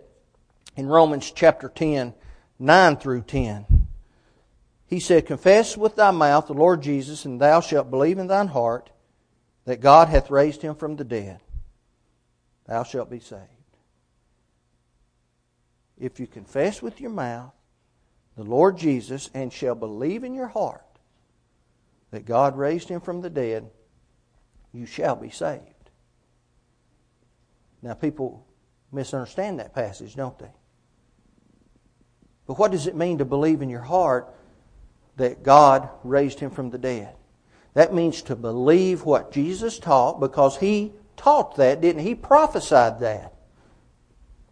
in 0.77 0.87
Romans 0.87 1.29
chapter 1.35 1.67
10, 1.67 2.13
9 2.59 2.97
through 2.97 3.23
10, 3.23 3.65
he 4.93 4.99
said, 4.99 5.25
Confess 5.25 5.75
with 5.75 5.95
thy 5.95 6.11
mouth 6.11 6.45
the 6.45 6.53
Lord 6.53 6.83
Jesus, 6.83 7.25
and 7.25 7.41
thou 7.41 7.61
shalt 7.61 7.89
believe 7.89 8.19
in 8.19 8.27
thine 8.27 8.47
heart 8.47 8.91
that 9.65 9.81
God 9.81 10.07
hath 10.07 10.29
raised 10.29 10.61
him 10.61 10.75
from 10.75 10.97
the 10.97 11.03
dead. 11.03 11.39
Thou 12.67 12.83
shalt 12.83 13.09
be 13.09 13.19
saved. 13.19 13.41
If 15.97 16.19
you 16.19 16.27
confess 16.27 16.79
with 16.79 17.01
your 17.01 17.09
mouth 17.09 17.53
the 18.37 18.43
Lord 18.43 18.77
Jesus 18.77 19.31
and 19.33 19.51
shall 19.51 19.73
believe 19.73 20.23
in 20.23 20.35
your 20.35 20.47
heart 20.47 20.85
that 22.11 22.25
God 22.25 22.55
raised 22.55 22.87
him 22.87 23.01
from 23.01 23.21
the 23.21 23.31
dead, 23.31 23.71
you 24.73 24.85
shall 24.85 25.15
be 25.15 25.31
saved. 25.31 25.63
Now, 27.81 27.95
people 27.95 28.45
misunderstand 28.91 29.57
that 29.57 29.73
passage, 29.73 30.15
don't 30.15 30.37
they? 30.37 30.53
But 32.45 32.59
what 32.59 32.69
does 32.69 32.85
it 32.85 32.95
mean 32.95 33.17
to 33.17 33.25
believe 33.25 33.63
in 33.63 33.69
your 33.69 33.81
heart 33.81 34.31
that 35.17 35.43
God 35.43 35.89
raised 36.03 36.39
him 36.39 36.51
from 36.51 36.69
the 36.69 36.77
dead? 36.77 37.15
That 37.73 37.93
means 37.93 38.21
to 38.23 38.35
believe 38.35 39.03
what 39.03 39.31
Jesus 39.31 39.79
taught 39.79 40.19
because 40.19 40.57
he 40.57 40.93
taught 41.17 41.55
that, 41.55 41.81
didn't 41.81 42.01
he? 42.01 42.09
He 42.09 42.15
prophesied 42.15 42.99
that. 42.99 43.33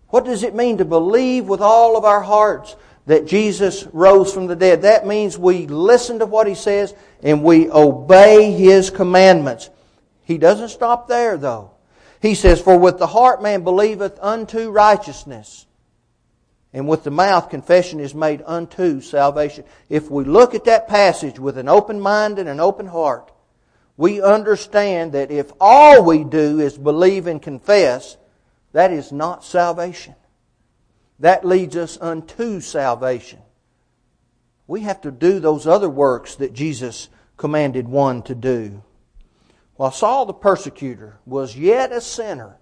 What 0.09 0.25
does 0.25 0.43
it 0.43 0.55
mean 0.55 0.77
to 0.77 0.85
believe 0.85 1.45
with 1.45 1.61
all 1.61 1.97
of 1.97 2.03
our 2.03 2.21
hearts 2.21 2.75
that 3.05 3.27
Jesus 3.27 3.85
rose 3.93 4.33
from 4.33 4.47
the 4.47 4.55
dead? 4.55 4.81
That 4.81 5.07
means 5.07 5.37
we 5.37 5.67
listen 5.67 6.19
to 6.19 6.25
what 6.25 6.47
he 6.47 6.55
says 6.55 6.93
and 7.23 7.43
we 7.43 7.69
obey 7.69 8.51
his 8.51 8.89
commandments. 8.89 9.69
He 10.23 10.37
doesn't 10.37 10.69
stop 10.69 11.07
there, 11.07 11.37
though. 11.37 11.71
He 12.21 12.35
says, 12.35 12.61
For 12.61 12.77
with 12.77 12.99
the 12.99 13.07
heart 13.07 13.41
man 13.41 13.63
believeth 13.63 14.19
unto 14.21 14.69
righteousness, 14.69 15.65
and 16.73 16.87
with 16.87 17.03
the 17.03 17.11
mouth 17.11 17.49
confession 17.49 17.99
is 17.99 18.15
made 18.15 18.41
unto 18.45 19.01
salvation. 19.01 19.65
If 19.89 20.09
we 20.09 20.23
look 20.23 20.55
at 20.55 20.65
that 20.65 20.87
passage 20.87 21.37
with 21.37 21.57
an 21.57 21.67
open 21.67 21.99
mind 21.99 22.39
and 22.39 22.47
an 22.47 22.59
open 22.59 22.87
heart, 22.87 23.31
we 23.97 24.21
understand 24.21 25.11
that 25.11 25.31
if 25.31 25.51
all 25.59 26.03
we 26.03 26.23
do 26.23 26.59
is 26.59 26.77
believe 26.77 27.27
and 27.27 27.41
confess, 27.41 28.17
that 28.71 28.91
is 28.91 29.11
not 29.11 29.43
salvation. 29.43 30.15
That 31.19 31.45
leads 31.45 31.75
us 31.75 31.97
unto 31.99 32.61
salvation. 32.61 33.39
We 34.65 34.81
have 34.81 35.01
to 35.01 35.11
do 35.11 35.39
those 35.39 35.67
other 35.67 35.89
works 35.89 36.35
that 36.35 36.53
Jesus 36.53 37.09
commanded 37.35 37.87
one 37.87 38.21
to 38.23 38.33
do. 38.33 38.81
While 39.75 39.91
Saul 39.91 40.25
the 40.25 40.33
persecutor 40.33 41.19
was 41.25 41.57
yet 41.57 41.91
a 41.91 41.99
sinner, 41.99 42.57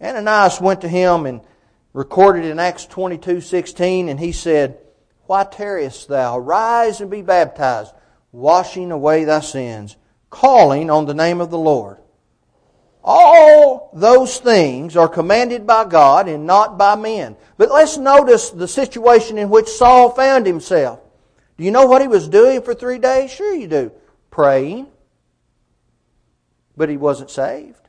Ananias 0.00 0.60
went 0.60 0.82
to 0.82 0.88
him 0.88 1.24
and 1.24 1.40
recorded 1.96 2.44
in 2.44 2.58
Acts 2.58 2.84
22 2.84 3.40
16, 3.40 4.10
and 4.10 4.20
he 4.20 4.30
said, 4.30 4.78
Why 5.24 5.44
tarriest 5.44 6.08
thou? 6.08 6.38
Rise 6.38 7.00
and 7.00 7.10
be 7.10 7.22
baptized, 7.22 7.94
washing 8.32 8.92
away 8.92 9.24
thy 9.24 9.40
sins, 9.40 9.96
calling 10.28 10.90
on 10.90 11.06
the 11.06 11.14
name 11.14 11.40
of 11.40 11.50
the 11.50 11.58
Lord. 11.58 11.96
All 13.02 13.90
those 13.94 14.36
things 14.36 14.94
are 14.94 15.08
commanded 15.08 15.66
by 15.66 15.86
God 15.86 16.28
and 16.28 16.46
not 16.46 16.76
by 16.76 16.96
men. 16.96 17.34
But 17.56 17.70
let's 17.70 17.96
notice 17.96 18.50
the 18.50 18.68
situation 18.68 19.38
in 19.38 19.48
which 19.48 19.68
Saul 19.68 20.10
found 20.10 20.44
himself. 20.44 21.00
Do 21.56 21.64
you 21.64 21.70
know 21.70 21.86
what 21.86 22.02
he 22.02 22.08
was 22.08 22.28
doing 22.28 22.60
for 22.60 22.74
three 22.74 22.98
days? 22.98 23.30
Sure 23.30 23.54
you 23.54 23.68
do. 23.68 23.92
Praying, 24.30 24.88
but 26.76 26.90
he 26.90 26.98
wasn't 26.98 27.30
saved. 27.30 27.85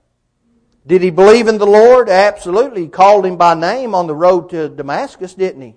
Did 0.87 1.01
he 1.01 1.09
believe 1.09 1.49
in 1.49 1.57
the 1.57 1.67
Lord? 1.67 2.07
Absolutely. 2.07 2.83
He 2.83 2.87
called 2.87 3.25
him 3.25 3.35
by 3.35 3.53
name 3.53 3.93
on 3.93 4.07
the 4.07 4.15
road 4.15 4.49
to 4.51 4.69
Damascus, 4.69 5.33
didn't 5.33 5.61
he? 5.61 5.75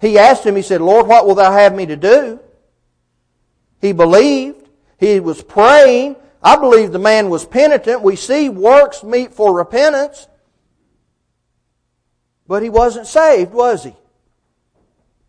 He 0.00 0.18
asked 0.18 0.44
him, 0.44 0.56
he 0.56 0.62
said, 0.62 0.80
Lord, 0.80 1.06
what 1.06 1.24
will 1.24 1.36
thou 1.36 1.52
have 1.52 1.74
me 1.74 1.86
to 1.86 1.96
do? 1.96 2.40
He 3.80 3.92
believed. 3.92 4.68
He 4.98 5.20
was 5.20 5.42
praying. 5.42 6.16
I 6.42 6.56
believe 6.56 6.90
the 6.90 6.98
man 6.98 7.30
was 7.30 7.46
penitent. 7.46 8.02
We 8.02 8.16
see 8.16 8.48
works 8.48 9.04
meet 9.04 9.32
for 9.32 9.56
repentance. 9.56 10.26
But 12.48 12.64
he 12.64 12.70
wasn't 12.70 13.06
saved, 13.06 13.52
was 13.52 13.84
he? 13.84 13.94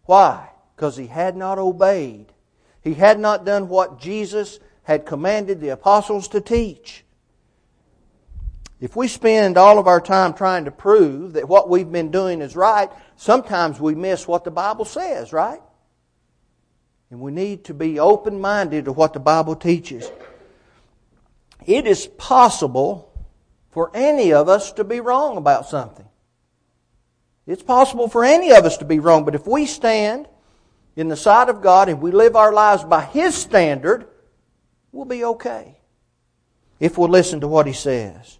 Why? 0.05 0.49
Because 0.75 0.97
he 0.97 1.05
had 1.05 1.37
not 1.37 1.59
obeyed. 1.59 2.33
He 2.81 2.95
had 2.95 3.19
not 3.19 3.45
done 3.45 3.69
what 3.69 3.99
Jesus 3.99 4.59
had 4.83 5.05
commanded 5.05 5.61
the 5.61 5.69
apostles 5.69 6.27
to 6.29 6.41
teach. 6.41 7.05
If 8.81 8.95
we 8.95 9.07
spend 9.07 9.59
all 9.59 9.77
of 9.77 9.85
our 9.85 10.01
time 10.01 10.33
trying 10.33 10.65
to 10.65 10.71
prove 10.71 11.33
that 11.33 11.47
what 11.47 11.69
we've 11.69 11.91
been 11.91 12.09
doing 12.09 12.41
is 12.41 12.55
right, 12.55 12.89
sometimes 13.15 13.79
we 13.79 13.93
miss 13.93 14.27
what 14.27 14.43
the 14.43 14.50
Bible 14.50 14.85
says, 14.85 15.31
right? 15.31 15.61
And 17.11 17.21
we 17.21 17.31
need 17.31 17.65
to 17.65 17.75
be 17.75 18.00
open 18.00 18.41
minded 18.41 18.85
to 18.85 18.91
what 18.91 19.13
the 19.13 19.19
Bible 19.19 19.55
teaches. 19.55 20.11
It 21.63 21.85
is 21.85 22.07
possible 22.07 23.07
for 23.69 23.91
any 23.93 24.33
of 24.33 24.50
us 24.50 24.71
to 24.73 24.83
be 24.83 25.00
wrong 25.00 25.38
about 25.38 25.69
something. 25.69 26.07
It's 27.45 27.61
possible 27.61 28.07
for 28.07 28.25
any 28.25 28.51
of 28.51 28.65
us 28.65 28.77
to 28.77 28.85
be 28.85 28.97
wrong, 28.97 29.25
but 29.25 29.35
if 29.35 29.45
we 29.45 29.67
stand 29.67 30.27
in 30.95 31.07
the 31.07 31.15
sight 31.15 31.50
of 31.50 31.61
God 31.61 31.88
and 31.88 32.01
we 32.01 32.09
live 32.09 32.35
our 32.35 32.51
lives 32.51 32.83
by 32.83 33.03
His 33.05 33.35
standard, 33.35 34.07
we'll 34.91 35.05
be 35.05 35.23
okay. 35.23 35.77
If 36.79 36.97
we'll 36.97 37.09
listen 37.09 37.41
to 37.41 37.47
what 37.47 37.67
He 37.67 37.73
says. 37.73 38.39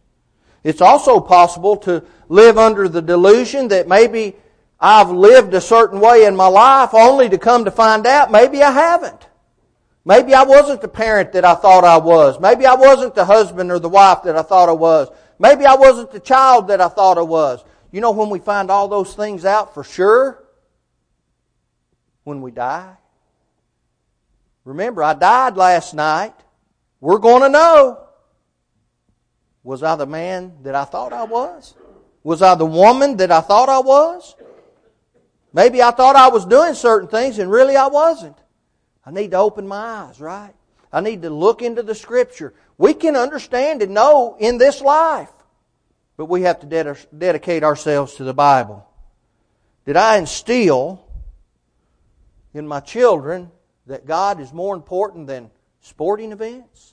It's 0.64 0.82
also 0.82 1.20
possible 1.20 1.78
to 1.78 2.04
live 2.30 2.58
under 2.58 2.88
the 2.88 3.02
delusion 3.02 3.70
that 3.70 3.88
maybe 3.88 4.36
I've 4.80 5.10
lived 5.10 5.54
a 5.54 5.62
certain 5.62 6.00
way 6.00 6.26
in 6.26 6.36
my 6.36 6.48
life 6.48 6.94
only 6.94 7.30
to 7.30 7.38
come 7.38 7.66
to 7.66 7.72
find 7.72 8.06
out 8.06 8.32
maybe 8.32 8.62
I 8.62 8.72
haven't. 8.72 9.28
Maybe 10.04 10.34
I 10.34 10.44
wasn't 10.44 10.82
the 10.82 10.88
parent 10.88 11.34
that 11.34 11.46
I 11.46 11.54
thought 11.56 11.84
I 11.84 11.98
was. 11.98 12.40
Maybe 12.40 12.66
I 12.66 12.74
wasn't 12.74 13.14
the 13.14 13.26
husband 13.26 13.72
or 13.72 13.80
the 13.80 13.90
wife 13.90 14.24
that 14.24 14.36
I 14.36 14.42
thought 14.42 14.70
I 14.70 14.74
was. 14.74 15.10
Maybe 15.38 15.66
I 15.66 15.76
wasn't 15.76 16.12
the 16.12 16.20
child 16.20 16.68
that 16.70 16.82
I 16.82 16.88
thought 16.88 17.18
I 17.18 17.24
was. 17.24 17.64
You 17.92 18.02
know 18.02 18.12
when 18.12 18.30
we 18.30 18.40
find 18.40 18.72
all 18.72 18.88
those 18.88 19.14
things 19.14 19.46
out 19.46 19.74
for 19.74 19.84
sure? 19.84 20.44
When 22.24 22.42
we 22.42 22.52
die. 22.52 22.96
Remember, 24.64 25.04
I 25.04 25.14
died 25.14 25.58
last 25.58 25.94
night. 25.94 26.34
We're 27.00 27.18
going 27.18 27.42
to 27.42 27.50
know. 27.50 28.08
Was 29.64 29.84
I 29.84 29.96
the 29.96 30.06
man 30.06 30.54
that 30.64 30.76
I 30.76 30.86
thought 30.86 31.14
I 31.14 31.24
was? 31.24 31.76
Was 32.24 32.42
I 32.42 32.56
the 32.56 32.66
woman 32.66 33.18
that 33.18 33.32
I 33.32 33.42
thought 33.42 33.70
I 33.70 33.80
was? 33.80 34.36
Maybe 35.54 35.82
I 35.82 35.92
thought 35.92 36.16
I 36.16 36.30
was 36.30 36.46
doing 36.46 36.74
certain 36.74 37.08
things 37.08 37.40
and 37.40 37.52
really 37.52 37.76
I 37.76 37.88
wasn't. 37.88 38.38
I 39.06 39.12
need 39.12 39.32
to 39.32 39.38
open 39.38 39.68
my 39.68 39.78
eyes, 39.78 40.20
right? 40.20 40.54
I 40.94 41.02
need 41.02 41.22
to 41.24 41.30
look 41.30 41.62
into 41.62 41.84
the 41.84 41.96
Scripture. 41.96 42.54
We 42.78 42.94
can 42.94 43.16
understand 43.16 43.82
and 43.82 43.94
know 43.94 44.36
in 44.40 44.58
this 44.58 44.82
life, 44.82 45.32
but 46.18 46.26
we 46.26 46.44
have 46.44 46.60
to 46.62 46.66
ded- 46.66 47.08
dedicate 47.18 47.64
ourselves 47.64 48.16
to 48.16 48.24
the 48.24 48.34
Bible. 48.34 48.86
Did 49.86 49.98
I 49.98 50.18
instill 50.18 51.04
in 52.54 52.68
my 52.68 52.80
children 52.80 53.52
that 53.88 54.06
God 54.06 54.40
is 54.40 54.54
more 54.54 54.76
important 54.76 55.28
than 55.28 55.50
sporting 55.82 56.32
events? 56.32 56.91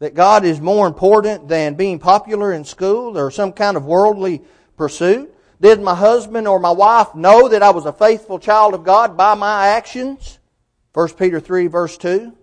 That 0.00 0.14
God 0.14 0.44
is 0.44 0.60
more 0.60 0.86
important 0.86 1.48
than 1.48 1.74
being 1.74 1.98
popular 1.98 2.52
in 2.52 2.64
school 2.64 3.16
or 3.16 3.30
some 3.30 3.52
kind 3.52 3.76
of 3.76 3.86
worldly 3.86 4.42
pursuit? 4.76 5.34
Did 5.60 5.80
my 5.80 5.94
husband 5.94 6.48
or 6.48 6.58
my 6.58 6.72
wife 6.72 7.14
know 7.14 7.48
that 7.48 7.62
I 7.62 7.70
was 7.70 7.86
a 7.86 7.92
faithful 7.92 8.38
child 8.38 8.74
of 8.74 8.84
God 8.84 9.16
by 9.16 9.34
my 9.34 9.68
actions? 9.68 10.38
1 10.92 11.08
Peter 11.14 11.40
3 11.40 11.68
verse 11.68 11.96
2. 11.96 12.36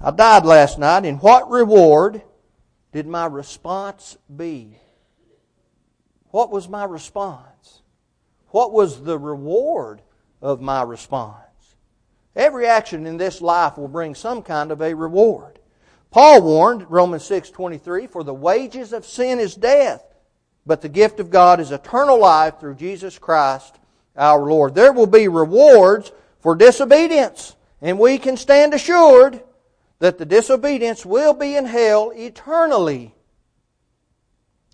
I 0.00 0.10
died 0.12 0.44
last 0.44 0.78
night, 0.78 1.04
and 1.04 1.20
what 1.20 1.50
reward 1.50 2.22
did 2.92 3.06
my 3.06 3.26
response 3.26 4.16
be? 4.34 4.78
What 6.30 6.50
was 6.50 6.68
my 6.68 6.84
response? 6.84 7.82
What 8.48 8.72
was 8.72 9.02
the 9.02 9.18
reward 9.18 10.02
of 10.40 10.60
my 10.60 10.82
response? 10.82 11.36
Every 12.36 12.66
action 12.66 13.06
in 13.06 13.16
this 13.16 13.40
life 13.40 13.76
will 13.76 13.88
bring 13.88 14.14
some 14.14 14.42
kind 14.42 14.70
of 14.70 14.80
a 14.80 14.94
reward. 14.94 15.57
Paul 16.10 16.42
warned, 16.42 16.90
Romans 16.90 17.24
6:23, 17.24 18.06
for 18.06 18.24
the 18.24 18.34
wages 18.34 18.92
of 18.92 19.06
sin 19.06 19.38
is 19.38 19.54
death, 19.54 20.02
but 20.64 20.80
the 20.80 20.88
gift 20.88 21.20
of 21.20 21.30
God 21.30 21.60
is 21.60 21.70
eternal 21.70 22.18
life 22.18 22.58
through 22.58 22.76
Jesus 22.76 23.18
Christ 23.18 23.78
our 24.16 24.40
Lord. 24.40 24.74
There 24.74 24.92
will 24.92 25.06
be 25.06 25.28
rewards 25.28 26.10
for 26.40 26.54
disobedience, 26.54 27.56
and 27.80 27.98
we 27.98 28.18
can 28.18 28.36
stand 28.36 28.74
assured 28.74 29.42
that 29.98 30.18
the 30.18 30.24
disobedience 30.24 31.04
will 31.04 31.34
be 31.34 31.56
in 31.56 31.66
hell 31.66 32.12
eternally. 32.14 33.14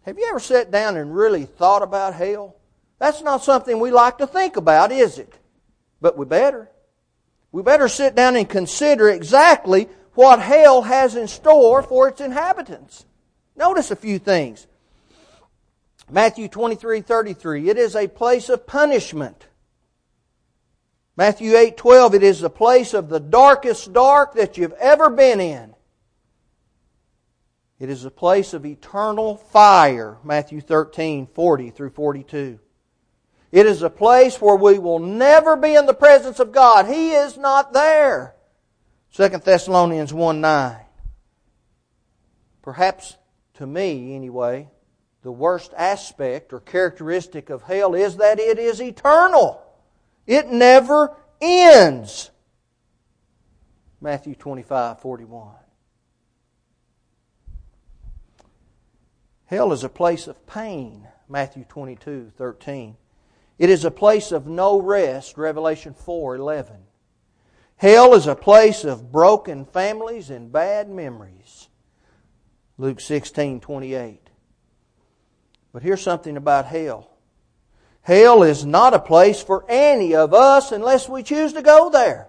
Have 0.03 0.19
you 0.19 0.27
ever 0.29 0.41
sat 0.41 0.71
down 0.71 0.97
and 0.97 1.15
really 1.15 1.47
thought 1.47 1.83
about 1.83 2.15
hell? 2.15 2.57
That's 2.99 3.23
not 3.23 3.43
something 3.43 3.81
we 3.81 3.91
like 3.91 4.19
to 4.19 4.27
think 4.27 4.57
about, 4.57 4.93
is 4.93 5.19
it? 5.19 5.33
But 6.01 6.17
we 6.17 6.27
better. 6.27 6.71
We 7.53 7.63
better 7.63 7.89
sit 7.89 8.15
down 8.15 8.37
and 8.37 8.49
consider 8.49 9.09
exactly 9.09 9.89
what 10.15 10.41
hell 10.41 10.83
has 10.83 11.17
in 11.17 11.29
store 11.29 11.83
for 11.83 12.09
its 12.09 12.21
inhabitants. 12.21 13.05
Notice 13.57 13.91
a 13.91 13.97
few 13.97 14.19
things. 14.19 14.67
Matthew 16.11 16.49
23 16.49 17.01
33. 17.01 17.69
It 17.69 17.79
is 17.79 17.97
a 17.97 18.09
place 18.09 18.49
of 18.49 18.67
punishment. 18.67 19.47
Matthew 21.17 21.57
8 21.57 21.77
12. 21.77 22.15
It 22.15 22.23
is 22.23 22.41
the 22.41 22.51
place 22.51 22.95
of 22.95 23.09
the 23.09 23.21
darkest 23.21 23.93
dark 23.93 24.35
that 24.35 24.59
you've 24.59 24.73
ever 24.73 25.11
been 25.11 25.41
in. 25.41 25.75
It 27.79 27.91
is 27.91 28.05
a 28.05 28.11
place 28.11 28.55
of 28.55 28.67
eternal 28.67 29.37
fire. 29.37 30.19
Matthew 30.25 30.61
13 30.61 31.27
40 31.27 31.71
through 31.71 31.91
42. 31.91 32.59
It 33.53 33.67
is 33.67 33.83
a 33.83 33.91
place 33.91 34.41
where 34.41 34.57
we 34.57 34.79
will 34.79 34.99
never 34.99 35.55
be 35.55 35.75
in 35.75 35.87
the 35.87 35.95
presence 35.95 36.41
of 36.41 36.51
God. 36.51 36.87
He 36.87 37.13
is 37.13 37.39
not 37.39 37.73
there. 37.73 38.35
2 39.15 39.29
Thessalonians 39.29 40.13
1 40.13 40.41
9. 40.41 40.77
Perhaps 42.63 43.17
to 43.55 43.67
me, 43.67 44.17
anyway, 44.17 44.69
the 45.23 45.31
worst 45.31 45.73
aspect 45.77 46.53
or 46.53 46.59
characteristic 46.59 47.49
of 47.49 47.63
hell 47.63 47.95
is 47.95 48.17
that 48.17 48.41
it 48.41 48.59
is 48.59 48.83
eternal. 48.83 49.63
It 50.27 50.49
never 50.49 51.17
ends. 51.41 52.31
Matthew 54.01 54.35
25 54.35 55.01
41. 55.01 55.55
Hell 59.47 59.73
is 59.73 59.85
a 59.85 59.89
place 59.89 60.27
of 60.27 60.45
pain. 60.47 61.07
Matthew 61.29 61.65
22 61.69 62.33
13. 62.37 62.97
It 63.61 63.71
is 63.71 63.85
a 63.85 63.93
place 63.93 64.33
of 64.33 64.49
no 64.49 64.81
rest. 64.81 65.39
Revelation 65.39 65.95
4 65.95 66.35
11. 66.35 66.77
Hell 67.77 68.15
is 68.15 68.27
a 68.27 68.35
place 68.35 68.85
of 68.85 69.11
broken 69.11 69.65
families 69.65 70.31
and 70.31 70.53
bad 70.53 70.89
memories. 70.89 71.69
Luke 72.79 73.01
16 73.01 73.61
28. 73.61 74.21
But 75.73 75.83
here's 75.83 76.03
something 76.03 76.37
about 76.37 76.67
hell. 76.67 77.11
Hell 78.03 78.43
is 78.43 78.65
not 78.65 78.95
a 78.95 78.99
place 78.99 79.43
for 79.43 79.65
any 79.69 80.15
of 80.15 80.35
us 80.35 80.73
unless 80.73 81.09
we 81.09 81.23
choose 81.23 81.53
to 81.55 81.63
go 81.63 81.91
there. 81.91 82.29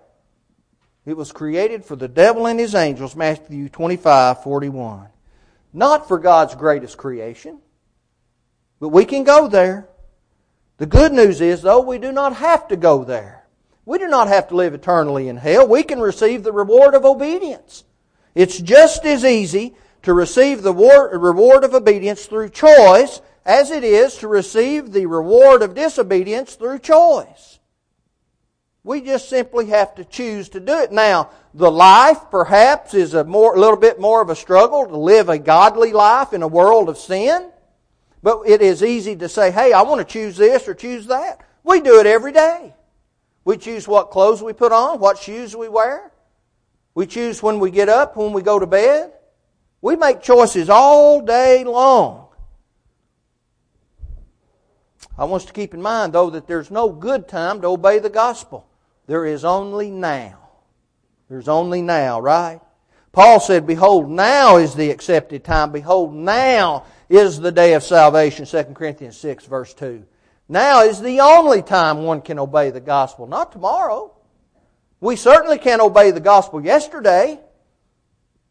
It 1.05 1.15
was 1.15 1.31
created 1.31 1.86
for 1.86 1.95
the 1.95 2.08
devil 2.08 2.47
and 2.47 2.60
his 2.60 2.73
angels, 2.73 3.15
Matthew 3.15 3.69
25, 3.69 4.41
41. 4.41 5.10
Not 5.73 6.08
for 6.08 6.17
God's 6.17 6.55
greatest 6.55 6.97
creation. 6.97 7.60
But 8.79 8.89
we 8.89 9.05
can 9.05 9.23
go 9.23 9.47
there. 9.47 9.89
The 10.77 10.86
good 10.86 11.13
news 11.13 11.41
is, 11.41 11.62
though, 11.62 11.81
we 11.81 11.99
do 11.99 12.12
not 12.12 12.38
have 12.38 12.67
to 12.69 12.75
go 12.75 13.03
there. 13.03 13.44
We 13.86 14.00
do 14.00 14.08
not 14.08 14.28
have 14.28 14.48
to 14.50 14.56
live 14.56 14.74
eternally 14.74 15.30
in 15.30 15.38
hell. 15.38 15.67
We 15.67 15.84
can 15.84 16.00
receive 16.00 16.43
the 16.43 16.52
reward 16.52 16.95
of 16.95 17.06
obedience. 17.06 17.84
It's 18.34 18.60
just 18.60 19.06
as 19.06 19.24
easy 19.24 19.76
to 20.04 20.13
receive 20.13 20.62
the 20.62 20.74
reward 20.74 21.63
of 21.63 21.74
obedience 21.74 22.26
through 22.26 22.50
choice 22.50 23.21
as 23.45 23.71
it 23.71 23.84
is 23.84 24.17
to 24.17 24.28
receive 24.28 24.91
the 24.91 25.06
reward 25.06 25.62
of 25.62 25.76
disobedience 25.76 26.56
through 26.56 26.80
choice. 26.80 27.60
We 28.84 29.02
just 29.02 29.30
simply 29.30 29.67
have 29.67 29.95
to 29.95 30.06
choose 30.06 30.50
to 30.50 30.60
do 30.60 30.78
it. 30.80 30.91
Now, 30.91 31.32
the 31.56 31.71
life 31.71 32.19
perhaps 32.30 32.93
is 32.93 33.15
a 33.15 33.24
more, 33.24 33.56
a 33.56 33.60
little 33.60 33.78
bit 33.78 34.00
more 34.00 34.21
of 34.21 34.30
a 34.30 34.36
struggle 34.36 34.86
to 34.86 34.95
live 34.95 35.28
a 35.28 35.39
godly 35.39 35.91
life 35.91 36.34
in 36.34 36.43
a 36.43 36.48
world 36.48 36.88
of 36.88 37.00
sin. 37.00 37.50
But 38.21 38.41
it 38.45 38.62
is 38.62 38.84
easy 38.84 39.15
to 39.15 39.28
say, 39.28 39.50
hey, 39.50 39.74
I 39.74 39.82
want 39.82 40.08
to 40.08 40.13
choose 40.13 40.38
this 40.38 40.67
or 40.67 40.76
choose 40.76 41.08
that. 41.08 41.43
We 41.63 41.82
do 41.82 42.00
it 42.00 42.06
every 42.06 42.32
day. 42.32 42.74
We 43.45 43.58
choose 43.58 43.88
what 43.88 44.10
clothes 44.10 44.43
we 44.43 44.53
put 44.53 44.71
on, 44.71 44.99
what 44.99 45.19
shoes 45.19 45.55
we 45.55 45.69
wear. 45.69 46.12
We 46.95 47.05
choose 47.05 47.43
when 47.43 47.60
we 47.60 47.71
get 47.71 47.89
up, 47.89 48.17
when 48.17 48.34
we 48.34 48.41
go 48.41 48.58
to 48.58 48.65
bed. 48.65 49.13
We 49.81 49.95
make 49.95 50.21
choices 50.21 50.69
all 50.69 51.21
day 51.21 51.63
long. 51.63 52.27
I 55.17 55.25
want 55.25 55.43
us 55.43 55.47
to 55.47 55.53
keep 55.53 55.73
in 55.73 55.81
mind, 55.81 56.13
though, 56.13 56.31
that 56.31 56.47
there's 56.47 56.71
no 56.71 56.89
good 56.89 57.27
time 57.27 57.62
to 57.62 57.67
obey 57.67 57.99
the 57.99 58.10
gospel. 58.10 58.67
There 59.05 59.25
is 59.25 59.45
only 59.45 59.91
now. 59.91 60.39
There's 61.29 61.47
only 61.47 61.81
now, 61.81 62.19
right? 62.19 62.60
Paul 63.12 63.39
said, 63.39 63.67
Behold, 63.67 64.10
now 64.10 64.58
is 64.58 64.73
the 64.73 64.89
accepted 64.89 65.43
time. 65.43 65.71
Behold, 65.71 66.13
now 66.13 66.86
is 67.08 67.39
the 67.39 67.51
day 67.51 67.73
of 67.73 67.84
salvation. 67.84 68.45
2 68.45 68.63
Corinthians 68.73 69.17
6, 69.17 69.45
verse 69.45 69.73
2. 69.73 70.03
Now 70.47 70.84
is 70.84 71.01
the 71.01 71.21
only 71.21 71.62
time 71.62 72.03
one 72.03 72.21
can 72.21 72.38
obey 72.38 72.69
the 72.69 72.79
gospel, 72.79 73.27
not 73.27 73.51
tomorrow. 73.51 74.15
We 74.99 75.15
certainly 75.15 75.58
can't 75.58 75.81
obey 75.81 76.12
the 76.12 76.19
gospel 76.19 76.63
yesterday. 76.63 77.39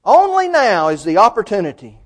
Only 0.05 0.49
now 0.49 0.89
is 0.89 1.05
the 1.05 1.19
opportunity. 1.19 1.99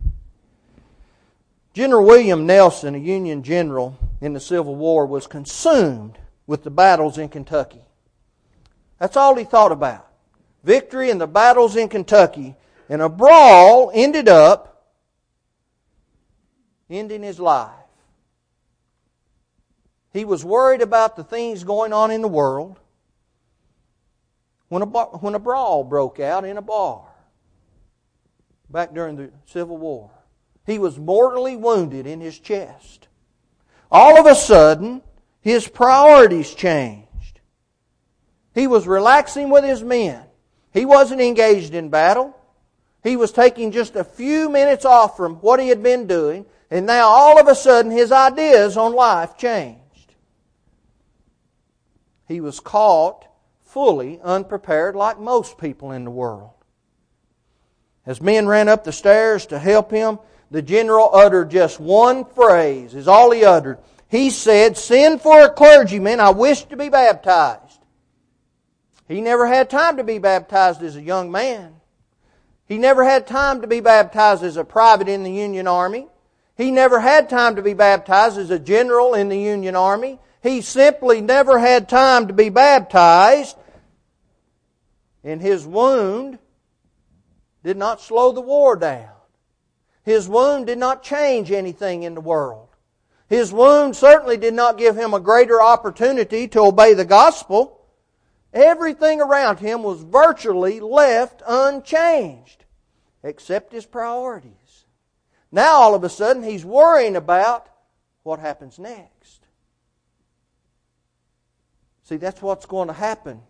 General 1.74 2.04
William 2.04 2.46
Nelson, 2.46 2.94
a 2.94 2.98
Union 2.98 3.42
general 3.42 3.98
in 4.20 4.32
the 4.32 4.40
Civil 4.40 4.74
War, 4.74 5.06
was 5.06 5.26
consumed 5.26 6.18
with 6.46 6.64
the 6.64 6.70
battles 6.70 7.18
in 7.18 7.28
Kentucky. 7.28 7.82
That's 8.98 9.16
all 9.16 9.36
he 9.36 9.44
thought 9.44 9.72
about. 9.72 10.06
Victory 10.64 11.10
in 11.10 11.18
the 11.18 11.26
battles 11.26 11.76
in 11.76 11.88
Kentucky. 11.88 12.56
And 12.88 13.02
a 13.02 13.08
brawl 13.08 13.90
ended 13.94 14.28
up 14.28 14.92
ending 16.90 17.22
his 17.22 17.38
life. 17.38 17.70
He 20.12 20.24
was 20.24 20.44
worried 20.44 20.80
about 20.80 21.16
the 21.16 21.24
things 21.24 21.64
going 21.64 21.92
on 21.92 22.10
in 22.10 22.22
the 22.22 22.28
world 22.28 22.78
when 24.68 24.82
a, 24.82 24.86
when 24.86 25.34
a 25.34 25.38
brawl 25.38 25.84
broke 25.84 26.20
out 26.20 26.44
in 26.44 26.56
a 26.56 26.62
bar 26.62 27.06
back 28.70 28.94
during 28.94 29.16
the 29.16 29.30
Civil 29.46 29.76
War. 29.76 30.10
He 30.66 30.78
was 30.78 30.98
mortally 30.98 31.56
wounded 31.56 32.06
in 32.06 32.20
his 32.20 32.38
chest. 32.38 33.08
All 33.90 34.18
of 34.18 34.26
a 34.26 34.34
sudden, 34.34 35.02
his 35.40 35.66
priorities 35.66 36.54
changed. 36.54 37.40
He 38.54 38.66
was 38.66 38.86
relaxing 38.86 39.50
with 39.50 39.64
his 39.64 39.82
men. 39.82 40.22
He 40.72 40.84
wasn't 40.84 41.22
engaged 41.22 41.74
in 41.74 41.88
battle. 41.88 42.36
He 43.02 43.16
was 43.16 43.32
taking 43.32 43.72
just 43.72 43.96
a 43.96 44.04
few 44.04 44.50
minutes 44.50 44.84
off 44.84 45.16
from 45.16 45.36
what 45.36 45.60
he 45.60 45.68
had 45.68 45.82
been 45.82 46.06
doing, 46.06 46.44
and 46.70 46.84
now 46.84 47.06
all 47.06 47.40
of 47.40 47.48
a 47.48 47.54
sudden 47.54 47.90
his 47.90 48.12
ideas 48.12 48.76
on 48.76 48.94
life 48.94 49.38
changed. 49.38 49.80
He 52.28 52.42
was 52.42 52.60
caught 52.60 53.26
fully 53.62 54.20
unprepared 54.22 54.94
like 54.94 55.18
most 55.18 55.58
people 55.58 55.92
in 55.92 56.04
the 56.04 56.10
world. 56.10 56.50
As 58.04 58.20
men 58.20 58.46
ran 58.46 58.68
up 58.68 58.84
the 58.84 58.92
stairs 58.92 59.46
to 59.46 59.58
help 59.58 59.90
him, 59.90 60.18
the 60.50 60.62
general 60.62 61.10
uttered 61.12 61.50
just 61.50 61.80
one 61.80 62.24
phrase, 62.24 62.94
is 62.94 63.08
all 63.08 63.30
he 63.30 63.44
uttered. 63.44 63.78
He 64.08 64.30
said, 64.30 64.76
Send 64.76 65.20
for 65.20 65.40
a 65.42 65.50
clergyman, 65.50 66.20
I 66.20 66.30
wish 66.30 66.64
to 66.64 66.76
be 66.76 66.88
baptized. 66.88 67.80
He 69.06 69.20
never 69.20 69.46
had 69.46 69.70
time 69.70 69.96
to 69.96 70.04
be 70.04 70.18
baptized 70.18 70.82
as 70.82 70.96
a 70.96 71.02
young 71.02 71.30
man. 71.30 71.74
He 72.66 72.76
never 72.76 73.04
had 73.04 73.26
time 73.26 73.62
to 73.62 73.66
be 73.66 73.80
baptized 73.80 74.42
as 74.42 74.58
a 74.58 74.64
private 74.64 75.08
in 75.08 75.22
the 75.22 75.32
Union 75.32 75.66
Army. 75.66 76.08
He 76.56 76.70
never 76.70 77.00
had 77.00 77.30
time 77.30 77.56
to 77.56 77.62
be 77.62 77.72
baptized 77.72 78.36
as 78.36 78.50
a 78.50 78.58
general 78.58 79.14
in 79.14 79.30
the 79.30 79.38
Union 79.38 79.76
Army. 79.76 80.18
He 80.42 80.60
simply 80.60 81.20
never 81.20 81.58
had 81.58 81.88
time 81.88 82.28
to 82.28 82.32
be 82.32 82.48
baptized. 82.48 83.56
And 85.24 85.40
his 85.40 85.66
wound 85.66 86.38
did 87.64 87.76
not 87.76 88.00
slow 88.00 88.32
the 88.32 88.40
war 88.40 88.76
down. 88.76 89.10
His 90.04 90.28
wound 90.28 90.66
did 90.66 90.78
not 90.78 91.02
change 91.02 91.50
anything 91.50 92.02
in 92.02 92.14
the 92.14 92.20
world. 92.20 92.68
His 93.28 93.52
wound 93.52 93.94
certainly 93.94 94.38
did 94.38 94.54
not 94.54 94.78
give 94.78 94.96
him 94.96 95.12
a 95.12 95.20
greater 95.20 95.60
opportunity 95.60 96.48
to 96.48 96.60
obey 96.60 96.94
the 96.94 97.04
gospel. 97.04 97.84
Everything 98.54 99.20
around 99.20 99.58
him 99.58 99.82
was 99.82 100.02
virtually 100.02 100.80
left 100.80 101.42
unchanged, 101.46 102.64
except 103.22 103.72
his 103.72 103.84
priorities. 103.84 104.86
Now 105.52 105.74
all 105.74 105.94
of 105.94 106.04
a 106.04 106.08
sudden 106.08 106.42
he's 106.42 106.64
worrying 106.64 107.16
about 107.16 107.68
what 108.22 108.40
happens 108.40 108.78
next. 108.78 109.17
See, 112.08 112.16
that's 112.16 112.40
what's 112.40 112.64
going 112.64 112.88
to 112.88 112.94
happen. 112.94 113.42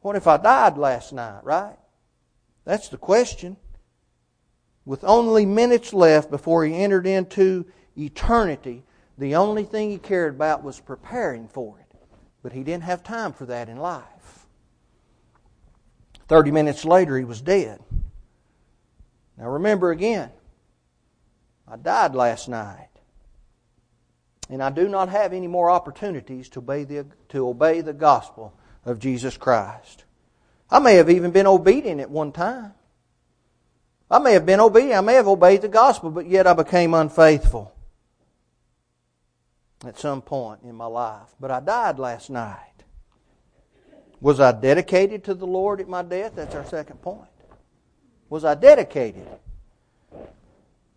What 0.00 0.16
if 0.16 0.26
I 0.26 0.38
died 0.38 0.76
last 0.76 1.12
night, 1.12 1.44
right? 1.44 1.76
That's 2.64 2.88
the 2.88 2.96
question. 2.96 3.56
With 4.84 5.04
only 5.04 5.46
minutes 5.46 5.94
left 5.94 6.32
before 6.32 6.64
he 6.64 6.74
entered 6.74 7.06
into 7.06 7.64
eternity, 7.96 8.82
the 9.18 9.36
only 9.36 9.62
thing 9.62 9.90
he 9.90 9.98
cared 9.98 10.34
about 10.34 10.64
was 10.64 10.80
preparing 10.80 11.46
for 11.46 11.78
it. 11.78 11.96
But 12.42 12.54
he 12.54 12.64
didn't 12.64 12.82
have 12.82 13.04
time 13.04 13.32
for 13.32 13.46
that 13.46 13.68
in 13.68 13.76
life. 13.76 14.46
Thirty 16.26 16.50
minutes 16.50 16.84
later, 16.84 17.16
he 17.16 17.24
was 17.24 17.40
dead. 17.40 17.78
Now 19.38 19.48
remember 19.48 19.92
again, 19.92 20.32
I 21.68 21.76
died 21.76 22.16
last 22.16 22.48
night. 22.48 22.88
And 24.52 24.62
I 24.62 24.68
do 24.68 24.86
not 24.86 25.08
have 25.08 25.32
any 25.32 25.46
more 25.46 25.70
opportunities 25.70 26.50
to 26.50 26.58
obey 26.58 26.84
the, 26.84 27.06
to 27.30 27.48
obey 27.48 27.80
the 27.80 27.94
gospel 27.94 28.52
of 28.84 28.98
Jesus 28.98 29.38
Christ. 29.38 30.04
I 30.70 30.78
may 30.78 30.96
have 30.96 31.08
even 31.08 31.30
been 31.30 31.46
obedient 31.46 32.02
at 32.02 32.10
one 32.10 32.32
time. 32.32 32.74
I 34.10 34.18
may 34.18 34.34
have 34.34 34.44
been 34.44 34.60
obedient. 34.60 34.98
I 34.98 35.00
may 35.00 35.14
have 35.14 35.26
obeyed 35.26 35.62
the 35.62 35.68
gospel, 35.68 36.10
but 36.10 36.26
yet 36.26 36.46
I 36.46 36.52
became 36.52 36.92
unfaithful 36.92 37.74
at 39.86 39.98
some 39.98 40.20
point 40.20 40.60
in 40.64 40.74
my 40.74 40.84
life. 40.84 41.34
But 41.40 41.50
I 41.50 41.60
died 41.60 41.98
last 41.98 42.28
night. 42.28 42.58
Was 44.20 44.38
I 44.38 44.52
dedicated 44.52 45.24
to 45.24 45.34
the 45.34 45.46
Lord 45.46 45.80
at 45.80 45.88
my 45.88 46.02
death? 46.02 46.32
That's 46.36 46.54
our 46.54 46.66
second 46.66 47.00
point. 47.00 47.30
Was 48.28 48.44
I 48.44 48.54
dedicated? 48.54 49.26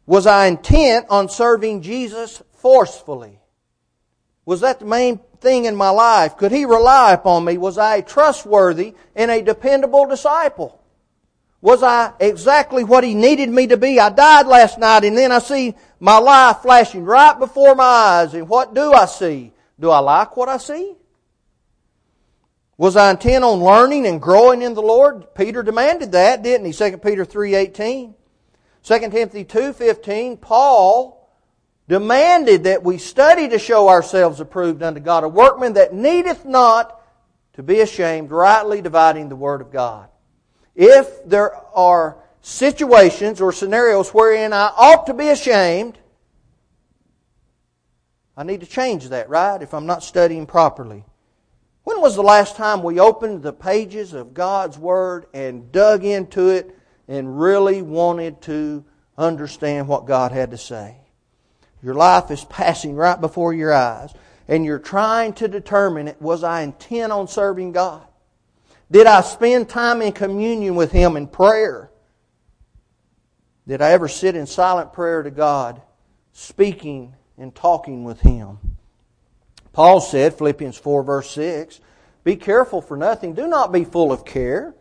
Was 0.05 0.27
I 0.27 0.47
intent 0.47 1.05
on 1.09 1.29
serving 1.29 1.83
Jesus 1.83 2.43
forcefully? 2.51 3.39
Was 4.45 4.61
that 4.61 4.79
the 4.79 4.85
main 4.85 5.19
thing 5.41 5.65
in 5.65 5.75
my 5.75 5.89
life? 5.89 6.37
Could 6.37 6.51
He 6.51 6.65
rely 6.65 7.13
upon 7.13 7.45
me? 7.45 7.57
Was 7.57 7.77
I 7.77 8.01
trustworthy 8.01 8.93
and 9.15 9.31
a 9.31 9.41
dependable 9.41 10.05
disciple? 10.05 10.81
Was 11.61 11.81
I 11.81 12.13
exactly 12.19 12.83
what 12.83 13.03
He 13.03 13.15
needed 13.15 13.49
me 13.49 13.67
to 13.67 13.77
be? 13.77 13.99
I 13.99 14.09
died 14.09 14.45
last 14.45 14.77
night 14.77 15.03
and 15.03 15.17
then 15.17 15.31
I 15.31 15.39
see 15.39 15.73
my 15.99 16.19
life 16.19 16.57
flashing 16.57 17.03
right 17.03 17.37
before 17.37 17.73
my 17.73 17.83
eyes. 17.83 18.33
And 18.35 18.47
what 18.47 18.73
do 18.73 18.93
I 18.93 19.05
see? 19.05 19.51
Do 19.79 19.89
I 19.89 19.99
like 19.99 20.37
what 20.37 20.47
I 20.47 20.57
see? 20.57 20.95
Was 22.77 22.97
I 22.97 23.11
intent 23.11 23.43
on 23.43 23.63
learning 23.63 24.05
and 24.05 24.21
growing 24.21 24.61
in 24.61 24.73
the 24.73 24.81
Lord? 24.81 25.33
Peter 25.33 25.63
demanded 25.63 26.11
that, 26.11 26.43
didn't 26.43 26.65
he? 26.65 26.73
2 26.73 26.97
Peter 26.97 27.25
3.18. 27.25 28.13
2 28.83 28.99
Timothy 28.99 29.45
2.15, 29.45 30.39
Paul 30.41 31.24
demanded 31.87 32.63
that 32.63 32.83
we 32.83 32.97
study 32.97 33.47
to 33.49 33.59
show 33.59 33.89
ourselves 33.89 34.39
approved 34.39 34.81
unto 34.81 34.99
God, 34.99 35.23
a 35.23 35.29
workman 35.29 35.73
that 35.73 35.93
needeth 35.93 36.45
not 36.45 37.01
to 37.53 37.63
be 37.63 37.79
ashamed, 37.79 38.31
rightly 38.31 38.81
dividing 38.81 39.29
the 39.29 39.35
Word 39.35 39.61
of 39.61 39.71
God. 39.71 40.09
If 40.75 41.23
there 41.25 41.55
are 41.73 42.17
situations 42.41 43.39
or 43.39 43.51
scenarios 43.51 44.09
wherein 44.09 44.51
I 44.51 44.71
ought 44.75 45.07
to 45.07 45.13
be 45.13 45.29
ashamed, 45.29 45.97
I 48.35 48.43
need 48.43 48.59
to 48.59 48.65
change 48.65 49.09
that, 49.09 49.29
right? 49.29 49.61
If 49.61 49.73
I'm 49.73 49.85
not 49.85 50.03
studying 50.03 50.45
properly. 50.45 51.05
When 51.83 52.01
was 52.01 52.15
the 52.15 52.23
last 52.23 52.55
time 52.55 52.83
we 52.83 52.99
opened 52.99 53.43
the 53.43 53.53
pages 53.53 54.13
of 54.13 54.33
God's 54.33 54.77
Word 54.77 55.27
and 55.33 55.71
dug 55.71 56.03
into 56.03 56.49
it 56.49 56.77
and 57.07 57.39
really 57.39 57.81
wanted 57.81 58.41
to 58.43 58.83
understand 59.17 59.87
what 59.87 60.07
God 60.07 60.31
had 60.31 60.51
to 60.51 60.57
say. 60.57 60.97
Your 61.83 61.93
life 61.93 62.31
is 62.31 62.43
passing 62.45 62.95
right 62.95 63.19
before 63.19 63.53
your 63.53 63.73
eyes, 63.73 64.13
and 64.47 64.65
you're 64.65 64.79
trying 64.79 65.33
to 65.33 65.47
determine 65.47 66.07
it. 66.07 66.21
Was 66.21 66.43
I 66.43 66.61
intent 66.61 67.11
on 67.11 67.27
serving 67.27 67.71
God? 67.71 68.05
Did 68.89 69.07
I 69.07 69.21
spend 69.21 69.69
time 69.69 70.01
in 70.01 70.11
communion 70.11 70.75
with 70.75 70.91
Him 70.91 71.17
in 71.17 71.27
prayer? 71.27 71.89
Did 73.67 73.81
I 73.81 73.91
ever 73.91 74.07
sit 74.07 74.35
in 74.35 74.45
silent 74.45 74.93
prayer 74.93 75.23
to 75.23 75.31
God, 75.31 75.81
speaking 76.33 77.15
and 77.37 77.53
talking 77.53 78.03
with 78.03 78.19
Him? 78.21 78.57
Paul 79.73 79.99
said, 79.99 80.37
Philippians 80.37 80.77
4, 80.77 81.03
verse 81.03 81.31
6, 81.31 81.79
Be 82.23 82.35
careful 82.35 82.81
for 82.81 82.95
nothing. 82.95 83.33
Do 83.33 83.47
not 83.47 83.71
be 83.71 83.83
full 83.83 84.11
of 84.11 84.23
care 84.25 84.75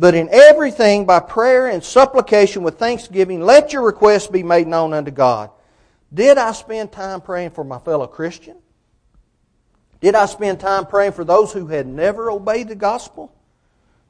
but 0.00 0.14
in 0.14 0.30
everything, 0.32 1.04
by 1.04 1.20
prayer 1.20 1.66
and 1.66 1.84
supplication 1.84 2.62
with 2.62 2.78
thanksgiving, 2.78 3.42
let 3.42 3.74
your 3.74 3.82
requests 3.82 4.28
be 4.28 4.42
made 4.42 4.66
known 4.66 4.94
unto 4.94 5.10
God. 5.10 5.50
Did 6.12 6.38
I 6.38 6.52
spend 6.52 6.92
time 6.92 7.20
praying 7.20 7.50
for 7.50 7.64
my 7.64 7.78
fellow 7.78 8.06
Christian? 8.06 8.56
Did 10.00 10.14
I 10.14 10.26
spend 10.26 10.60
time 10.60 10.86
praying 10.86 11.12
for 11.12 11.24
those 11.24 11.52
who 11.52 11.66
had 11.66 11.86
never 11.86 12.30
obeyed 12.30 12.68
the 12.68 12.74
gospel? 12.74 13.32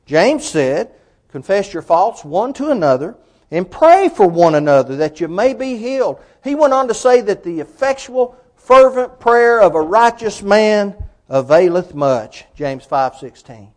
James 0.07 0.49
said, 0.49 0.93
Confess 1.29 1.73
your 1.73 1.83
faults 1.83 2.25
one 2.25 2.53
to 2.55 2.71
another 2.71 3.17
and 3.51 3.71
pray 3.71 4.09
for 4.09 4.27
one 4.27 4.55
another 4.55 4.97
that 4.97 5.21
you 5.21 5.29
may 5.29 5.55
be 5.55 5.77
healed. 5.77 6.21
He 6.43 6.55
went 6.55 6.73
on 6.73 6.89
to 6.89 6.95
say 6.95 7.21
that 7.23 7.43
the 7.43 7.61
effectual, 7.61 8.37
fervent 8.57 9.21
prayer 9.21 9.61
of 9.61 9.75
a 9.75 9.81
righteous 9.81 10.43
man 10.43 10.97
availeth 11.29 11.95
much. 11.95 12.47
James 12.55 12.85
5:16. 12.85 13.73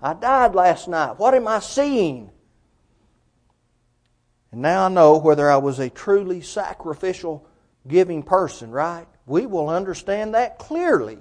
I 0.00 0.14
died 0.14 0.54
last 0.54 0.88
night. 0.88 1.18
What 1.18 1.34
am 1.34 1.48
I 1.48 1.60
seeing? 1.60 2.30
And 4.52 4.62
now 4.62 4.86
I 4.86 4.88
know 4.88 5.18
whether 5.18 5.50
I 5.50 5.56
was 5.56 5.78
a 5.78 5.90
truly 5.90 6.40
sacrificial 6.40 7.46
giving 7.86 8.22
person, 8.22 8.70
right? 8.70 9.06
We 9.26 9.46
will 9.46 9.68
understand 9.68 10.34
that 10.34 10.58
clearly 10.58 11.18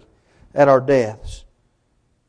at 0.53 0.67
our 0.67 0.81
deaths. 0.81 1.45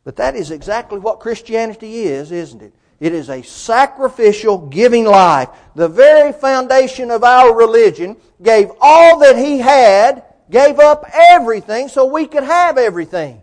But 0.04 0.16
that 0.16 0.36
is 0.36 0.50
exactly 0.50 0.98
what 0.98 1.20
Christianity 1.20 2.02
is, 2.02 2.30
isn't 2.30 2.62
it? 2.62 2.74
It 3.00 3.12
is 3.12 3.28
a 3.28 3.42
sacrificial 3.42 4.58
giving 4.68 5.04
life. 5.04 5.48
The 5.74 5.88
very 5.88 6.32
foundation 6.32 7.10
of 7.10 7.24
our 7.24 7.54
religion 7.54 8.16
gave 8.40 8.70
all 8.80 9.18
that 9.20 9.36
he 9.36 9.58
had, 9.58 10.24
gave 10.50 10.78
up 10.78 11.04
everything 11.12 11.88
so 11.88 12.06
we 12.06 12.26
could 12.26 12.44
have 12.44 12.78
everything. 12.78 13.42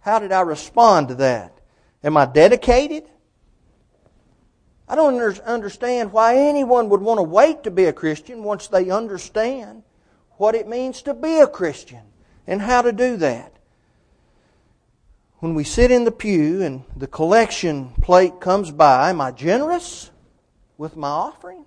How 0.00 0.18
did 0.18 0.32
I 0.32 0.40
respond 0.40 1.08
to 1.08 1.14
that? 1.16 1.60
Am 2.02 2.16
I 2.16 2.26
dedicated? 2.26 3.04
I 4.88 4.94
don't 4.94 5.40
understand 5.40 6.12
why 6.12 6.36
anyone 6.36 6.88
would 6.88 7.00
want 7.00 7.18
to 7.18 7.22
wait 7.22 7.62
to 7.62 7.70
be 7.70 7.84
a 7.84 7.92
Christian 7.92 8.44
once 8.44 8.66
they 8.66 8.90
understand 8.90 9.82
what 10.36 10.54
it 10.54 10.68
means 10.68 11.02
to 11.02 11.14
be 11.14 11.38
a 11.38 11.46
Christian 11.46 12.02
and 12.46 12.60
how 12.60 12.82
to 12.82 12.92
do 12.92 13.16
that. 13.18 13.52
When 15.38 15.54
we 15.54 15.64
sit 15.64 15.90
in 15.90 16.04
the 16.04 16.12
pew 16.12 16.62
and 16.62 16.84
the 16.96 17.06
collection 17.06 17.90
plate 18.00 18.40
comes 18.40 18.70
by, 18.70 19.10
am 19.10 19.20
I 19.20 19.32
generous 19.32 20.10
with 20.78 20.96
my 20.96 21.08
offering? 21.08 21.64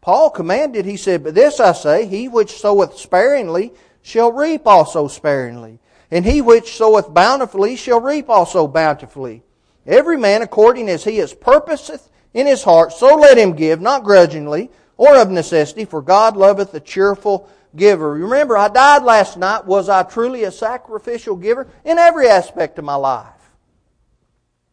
Paul 0.00 0.30
commanded, 0.30 0.84
he 0.84 0.98
said, 0.98 1.24
But 1.24 1.34
this 1.34 1.60
I 1.60 1.72
say, 1.72 2.06
he 2.06 2.28
which 2.28 2.58
soweth 2.58 2.98
sparingly 2.98 3.72
shall 4.02 4.30
reap 4.32 4.66
also 4.66 5.08
sparingly. 5.08 5.78
And 6.10 6.24
he 6.24 6.42
which 6.42 6.76
soweth 6.76 7.12
bountifully 7.12 7.76
shall 7.76 8.00
reap 8.00 8.28
also 8.28 8.68
bountifully. 8.68 9.42
Every 9.86 10.16
man 10.16 10.42
according 10.42 10.88
as 10.88 11.04
he 11.04 11.18
has 11.18 11.34
purposeth 11.34 12.10
in 12.32 12.46
his 12.46 12.62
heart, 12.62 12.92
so 12.92 13.14
let 13.14 13.38
him 13.38 13.54
give, 13.54 13.80
not 13.80 14.04
grudgingly 14.04 14.70
or 14.96 15.16
of 15.16 15.30
necessity, 15.30 15.84
for 15.84 16.02
God 16.02 16.36
loveth 16.36 16.72
a 16.74 16.80
cheerful 16.80 17.48
giver. 17.74 18.12
Remember, 18.14 18.56
I 18.56 18.68
died 18.68 19.02
last 19.02 19.36
night. 19.36 19.66
Was 19.66 19.88
I 19.88 20.04
truly 20.04 20.44
a 20.44 20.52
sacrificial 20.52 21.36
giver? 21.36 21.66
In 21.84 21.98
every 21.98 22.28
aspect 22.28 22.78
of 22.78 22.84
my 22.84 22.94
life. 22.94 23.28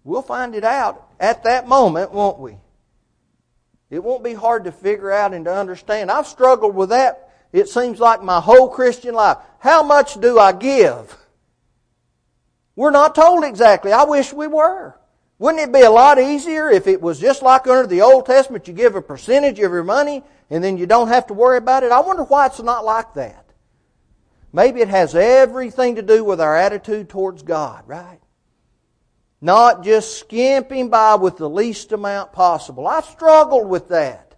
We'll 0.04 0.22
find 0.22 0.56
it 0.56 0.64
out 0.64 1.10
at 1.20 1.44
that 1.44 1.68
moment, 1.68 2.12
won't 2.12 2.40
we? 2.40 2.58
It 3.90 4.04
won't 4.04 4.24
be 4.24 4.34
hard 4.34 4.64
to 4.66 4.72
figure 4.72 5.12
out 5.12 5.34
and 5.34 5.46
to 5.46 5.54
understand. 5.54 6.10
I've 6.10 6.28
struggled 6.28 6.76
with 6.76 6.90
that, 6.90 7.30
it 7.52 7.68
seems 7.68 8.00
like 8.00 8.24
my 8.24 8.40
whole 8.40 8.70
Christian 8.70 9.14
life. 9.14 9.38
How 9.60 9.84
much 9.84 10.20
do 10.20 10.40
I 10.40 10.54
give? 10.54 11.18
We're 12.76 12.92
not 12.92 13.14
told 13.14 13.44
exactly. 13.44 13.92
I 13.92 14.06
wish 14.06 14.32
we 14.32 14.48
were. 14.48 14.96
Wouldn't 15.42 15.64
it 15.64 15.74
be 15.74 15.82
a 15.82 15.90
lot 15.90 16.20
easier 16.20 16.70
if 16.70 16.86
it 16.86 17.02
was 17.02 17.20
just 17.20 17.42
like 17.42 17.66
under 17.66 17.88
the 17.88 18.02
Old 18.02 18.28
Testament, 18.28 18.68
you 18.68 18.76
give 18.76 18.94
a 18.94 19.02
percentage 19.02 19.58
of 19.58 19.72
your 19.72 19.84
money 19.84 20.22
and 20.52 20.64
then 20.64 20.78
you 20.78 20.86
don't 20.86 21.08
have 21.08 21.26
to 21.28 21.34
worry 21.34 21.58
about 21.58 21.82
it? 21.82 21.92
I 21.92 22.00
wonder 22.02 22.22
why 22.22 22.46
it's 22.46 22.62
not 22.62 22.86
like 22.86 23.16
that. 23.16 23.44
Maybe 24.54 24.82
it 24.82 24.88
has 24.90 25.16
everything 25.16 25.96
to 25.96 26.04
do 26.04 26.24
with 26.24 26.40
our 26.40 26.56
attitude 26.56 27.10
towards 27.10 27.42
God, 27.42 27.88
right? 27.88 28.20
Not 29.42 29.84
just 29.84 30.20
skimping 30.20 30.90
by 30.90 31.16
with 31.16 31.38
the 31.38 31.50
least 31.50 31.92
amount 31.92 32.34
possible. 32.34 32.88
I've 32.88 33.06
struggled 33.06 33.68
with 33.68 33.88
that. 33.88 34.36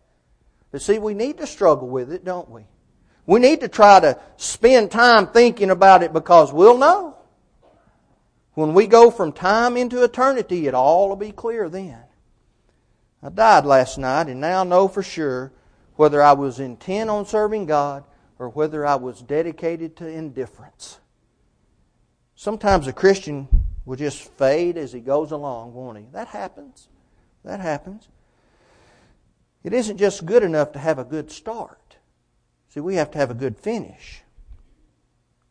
But 0.72 0.84
see, 0.84 1.00
we 1.00 1.16
need 1.16 1.38
to 1.40 1.48
struggle 1.48 1.90
with 1.90 2.14
it, 2.14 2.24
don't 2.24 2.50
we? 2.50 2.66
We 3.26 3.42
need 3.42 3.60
to 3.60 3.68
try 3.68 4.00
to 4.00 4.18
spend 4.38 4.90
time 4.90 5.28
thinking 5.28 5.70
about 5.70 6.02
it 6.02 6.14
because 6.14 6.54
we'll 6.54 6.78
know. 6.78 7.13
When 8.54 8.74
we 8.74 8.86
go 8.86 9.10
from 9.10 9.32
time 9.32 9.78
into 9.78 10.04
eternity, 10.04 10.68
it 10.68 10.74
all 10.74 11.10
will 11.10 11.16
be 11.16 11.32
clear 11.32 11.70
then. 11.70 12.04
I 13.22 13.30
died 13.30 13.66
last 13.66 13.98
night 13.98 14.28
and 14.28 14.40
now 14.40 14.64
know 14.64 14.88
for 14.88 15.02
sure 15.02 15.52
whether 15.96 16.22
I 16.22 16.34
was 16.34 16.60
intent 16.60 17.10
on 17.10 17.26
serving 17.26 17.66
God 17.66 18.04
or 18.38 18.50
whether 18.50 18.86
I 18.86 18.96
was 18.96 19.22
dedicated 19.22 19.96
to 19.98 20.08
indifference. 20.08 21.00
Sometimes 22.36 22.88
a 22.88 22.94
Christian 22.94 23.48
will 23.86 23.96
just 23.96 24.30
fade 24.38 24.78
as 24.78 24.92
he 24.92 25.00
goes 25.00 25.32
along, 25.32 25.74
won't 25.74 25.98
he? 25.98 26.06
That 26.12 26.28
happens. 26.28 26.90
That 27.44 27.60
happens. 27.60 28.10
It 29.64 29.74
isn't 29.74 29.98
just 29.98 30.26
good 30.26 30.44
enough 30.44 30.74
to 30.74 30.80
have 30.80 31.00
a 31.00 31.04
good 31.04 31.32
start. 31.32 31.98
See, 32.70 32.82
we 32.82 32.96
have 32.96 33.12
to 33.12 33.18
have 33.18 33.32
a 33.32 33.36
good 33.36 33.58
finish. 33.58 34.22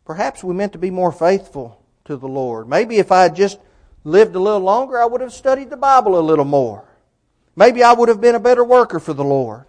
Perhaps 0.05 0.45
we 0.45 0.55
meant 0.55 0.73
to 0.73 0.79
be 0.79 0.91
more 0.91 1.13
faithful 1.13 1.82
to 2.05 2.17
the 2.17 2.29
Lord. 2.29 2.69
Maybe 2.69 2.99
if 2.99 3.13
I 3.13 3.23
had 3.23 3.37
just 3.37 3.59
lived 4.05 4.35
a 4.35 4.41
little 4.41 4.61
longer, 4.61 4.99
I 5.01 5.07
would 5.07 5.21
have 5.21 5.33
studied 5.33 5.71
the 5.71 5.77
Bible 5.77 6.19
a 6.19 6.21
little 6.21 6.45
more. 6.45 6.85
Maybe 7.55 7.83
I 7.83 7.93
would 7.93 8.09
have 8.09 8.21
been 8.21 8.35
a 8.35 8.41
better 8.41 8.65
worker 8.65 8.99
for 8.99 9.13
the 9.13 9.25
Lord. 9.25 9.65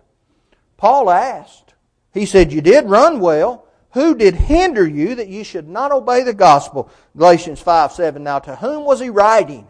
Paul 0.77 1.09
asked, 1.09 1.73
he 2.13 2.25
said, 2.25 2.51
You 2.51 2.61
did 2.61 2.89
run 2.89 3.19
well. 3.19 3.67
Who 3.91 4.15
did 4.15 4.35
hinder 4.35 4.87
you 4.87 5.15
that 5.15 5.27
you 5.27 5.43
should 5.43 5.67
not 5.67 5.91
obey 5.91 6.23
the 6.23 6.33
gospel? 6.33 6.89
Galatians 7.15 7.59
5 7.59 7.91
7. 7.91 8.23
Now, 8.23 8.39
to 8.39 8.55
whom 8.55 8.85
was 8.85 8.99
he 8.99 9.09
writing? 9.09 9.67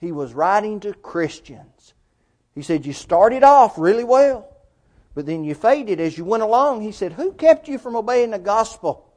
He 0.00 0.10
was 0.10 0.34
writing 0.34 0.80
to 0.80 0.94
Christians. 0.94 1.94
He 2.54 2.62
said, 2.62 2.84
You 2.84 2.92
started 2.92 3.44
off 3.44 3.78
really 3.78 4.04
well, 4.04 4.48
but 5.14 5.26
then 5.26 5.44
you 5.44 5.54
faded 5.54 6.00
as 6.00 6.18
you 6.18 6.24
went 6.24 6.42
along. 6.42 6.82
He 6.82 6.92
said, 6.92 7.12
Who 7.12 7.32
kept 7.32 7.68
you 7.68 7.78
from 7.78 7.94
obeying 7.94 8.30
the 8.30 8.38
gospel? 8.38 9.11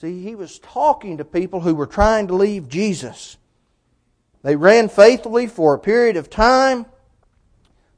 See, 0.00 0.22
he 0.22 0.34
was 0.34 0.58
talking 0.58 1.16
to 1.16 1.24
people 1.24 1.60
who 1.60 1.74
were 1.74 1.86
trying 1.86 2.28
to 2.28 2.34
leave 2.34 2.68
Jesus. 2.68 3.38
They 4.42 4.54
ran 4.54 4.88
faithfully 4.88 5.46
for 5.46 5.74
a 5.74 5.78
period 5.78 6.16
of 6.16 6.28
time, 6.28 6.86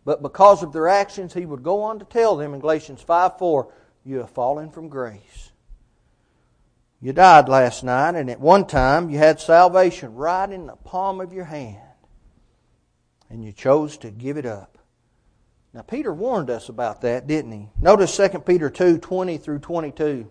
but 0.05 0.23
because 0.23 0.63
of 0.63 0.73
their 0.73 0.89
actions, 0.89 1.35
he 1.35 1.45
would 1.45 1.63
go 1.63 1.83
on 1.83 1.99
to 1.99 2.05
tell 2.05 2.37
them 2.37 2.55
in 2.55 2.61
Galatians 2.61 3.03
5 3.03 3.39
4, 3.39 3.73
You 4.05 4.19
have 4.19 4.31
fallen 4.31 4.71
from 4.71 4.89
grace. 4.89 5.51
You 7.01 7.13
died 7.13 7.49
last 7.49 7.85
night, 7.85 8.15
and 8.15 8.31
at 8.31 8.41
one 8.41 8.67
time 8.67 9.11
you 9.11 9.19
had 9.19 9.41
salvation 9.41 10.15
right 10.15 10.51
in 10.51 10.67
the 10.67 10.77
palm 10.77 11.21
of 11.21 11.33
your 11.33 11.45
hand, 11.45 11.83
and 13.29 13.45
you 13.45 13.53
chose 13.53 13.97
to 13.99 14.11
give 14.11 14.37
it 14.37 14.47
up. 14.47 14.79
Now, 15.75 15.83
Peter 15.83 16.15
warned 16.15 16.49
us 16.49 16.69
about 16.69 17.03
that, 17.03 17.27
didn't 17.27 17.53
he? 17.53 17.69
Notice 17.81 18.17
2 18.17 18.41
Peter 18.41 18.71
2 18.71 18.99
20 18.99 19.39
through 19.39 19.59
22. 19.59 20.31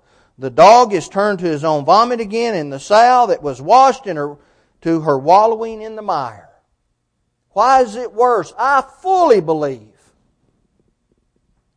The 0.37 0.49
dog 0.49 0.93
is 0.93 1.09
turned 1.09 1.39
to 1.39 1.45
his 1.45 1.63
own 1.63 1.85
vomit 1.85 2.19
again, 2.19 2.55
and 2.55 2.71
the 2.71 2.79
sow 2.79 3.27
that 3.27 3.43
was 3.43 3.61
washed 3.61 4.07
in 4.07 4.17
her, 4.17 4.37
to 4.81 5.01
her 5.01 5.17
wallowing 5.17 5.81
in 5.81 5.95
the 5.95 6.01
mire. 6.01 6.49
Why 7.51 7.81
is 7.81 7.95
it 7.95 8.13
worse? 8.13 8.53
I 8.57 8.81
fully 9.01 9.41
believe 9.41 9.89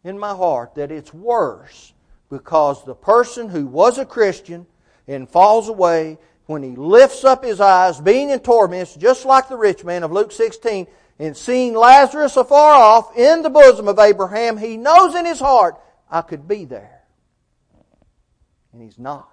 in 0.04 0.18
my 0.18 0.34
heart 0.34 0.76
that 0.76 0.92
it's 0.92 1.12
worse 1.12 1.92
because 2.30 2.84
the 2.84 2.94
person 2.94 3.48
who 3.48 3.66
was 3.66 3.98
a 3.98 4.06
Christian 4.06 4.66
and 5.06 5.28
falls 5.28 5.68
away, 5.68 6.18
when 6.46 6.62
he 6.62 6.76
lifts 6.76 7.24
up 7.24 7.44
his 7.44 7.60
eyes, 7.60 8.00
being 8.00 8.30
in 8.30 8.38
torments, 8.40 8.94
just 8.94 9.24
like 9.24 9.48
the 9.48 9.56
rich 9.56 9.84
man 9.84 10.02
of 10.02 10.12
Luke 10.12 10.32
16, 10.32 10.86
and 11.18 11.36
seeing 11.36 11.74
Lazarus 11.74 12.36
afar 12.36 12.74
off 12.74 13.16
in 13.16 13.42
the 13.42 13.50
bosom 13.50 13.88
of 13.88 13.98
Abraham, 13.98 14.56
he 14.56 14.76
knows 14.76 15.14
in 15.14 15.26
his 15.26 15.40
heart, 15.40 15.80
I 16.10 16.22
could 16.22 16.46
be 16.46 16.64
there 16.64 16.93
and 18.74 18.82
he's 18.82 18.98
not. 18.98 19.30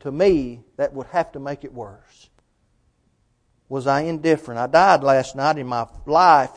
To 0.00 0.12
me, 0.12 0.60
that 0.76 0.92
would 0.92 1.06
have 1.08 1.32
to 1.32 1.40
make 1.40 1.64
it 1.64 1.72
worse. 1.72 2.28
Was 3.68 3.86
I 3.86 4.02
indifferent? 4.02 4.60
I 4.60 4.66
died 4.66 5.02
last 5.02 5.34
night 5.36 5.58
and 5.58 5.68
my 5.68 5.86
life 6.06 6.50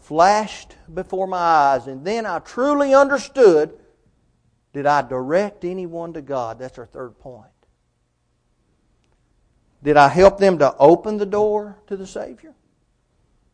flashed 0.00 0.76
before 0.92 1.26
my 1.26 1.38
eyes, 1.38 1.86
and 1.86 2.04
then 2.04 2.26
I 2.26 2.38
truly 2.40 2.94
understood 2.94 3.78
did 4.74 4.86
I 4.86 5.02
direct 5.02 5.64
anyone 5.64 6.14
to 6.14 6.20
God? 6.20 6.58
That's 6.58 6.78
our 6.78 6.86
third 6.86 7.18
point. 7.20 7.46
Did 9.84 9.96
I 9.96 10.08
help 10.08 10.38
them 10.38 10.58
to 10.58 10.76
open 10.78 11.16
the 11.16 11.26
door 11.26 11.78
to 11.86 11.96
the 11.96 12.08
Savior? 12.08 12.54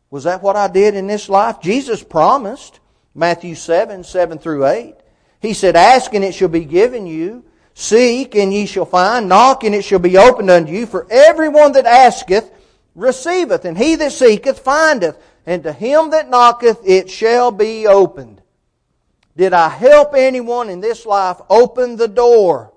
Was 0.09 0.23
that 0.23 0.41
what 0.41 0.55
I 0.55 0.67
did 0.67 0.95
in 0.95 1.05
this 1.05 1.29
life? 1.29 1.61
Jesus 1.61 2.03
promised, 2.03 2.79
Matthew 3.13 3.53
7, 3.53 4.03
7 4.03 4.39
through 4.39 4.65
8, 4.65 4.95
he 5.41 5.53
said, 5.53 5.75
Ask 5.75 6.13
and 6.13 6.23
it 6.23 6.35
shall 6.35 6.47
be 6.47 6.65
given 6.65 7.07
you. 7.07 7.43
Seek 7.73 8.35
and 8.35 8.53
ye 8.53 8.65
shall 8.67 8.85
find. 8.85 9.27
Knock 9.27 9.63
and 9.63 9.73
it 9.73 9.83
shall 9.83 9.99
be 9.99 10.17
opened 10.17 10.51
unto 10.51 10.71
you. 10.71 10.85
For 10.85 11.07
everyone 11.09 11.71
that 11.73 11.85
asketh 11.85 12.51
receiveth, 12.95 13.65
and 13.65 13.77
he 13.77 13.95
that 13.95 14.11
seeketh 14.11 14.59
findeth. 14.59 15.17
And 15.45 15.63
to 15.63 15.73
him 15.73 16.11
that 16.11 16.29
knocketh 16.29 16.79
it 16.85 17.09
shall 17.09 17.51
be 17.51 17.87
opened. 17.87 18.41
Did 19.35 19.53
I 19.53 19.69
help 19.69 20.13
anyone 20.13 20.69
in 20.69 20.81
this 20.81 21.05
life 21.05 21.37
open 21.49 21.95
the 21.95 22.07
door? 22.07 22.71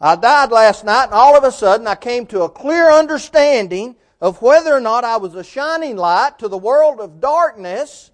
I 0.00 0.16
died 0.16 0.50
last 0.50 0.84
night 0.84 1.04
and 1.04 1.12
all 1.12 1.36
of 1.36 1.44
a 1.44 1.50
sudden 1.50 1.86
I 1.86 1.96
came 1.96 2.24
to 2.26 2.42
a 2.42 2.48
clear 2.48 2.90
understanding 2.90 3.96
of 4.20 4.40
whether 4.40 4.74
or 4.74 4.80
not 4.80 5.04
I 5.04 5.16
was 5.16 5.34
a 5.34 5.44
shining 5.44 5.96
light 5.96 6.38
to 6.38 6.48
the 6.48 6.56
world 6.56 7.00
of 7.00 7.20
darkness 7.20 8.10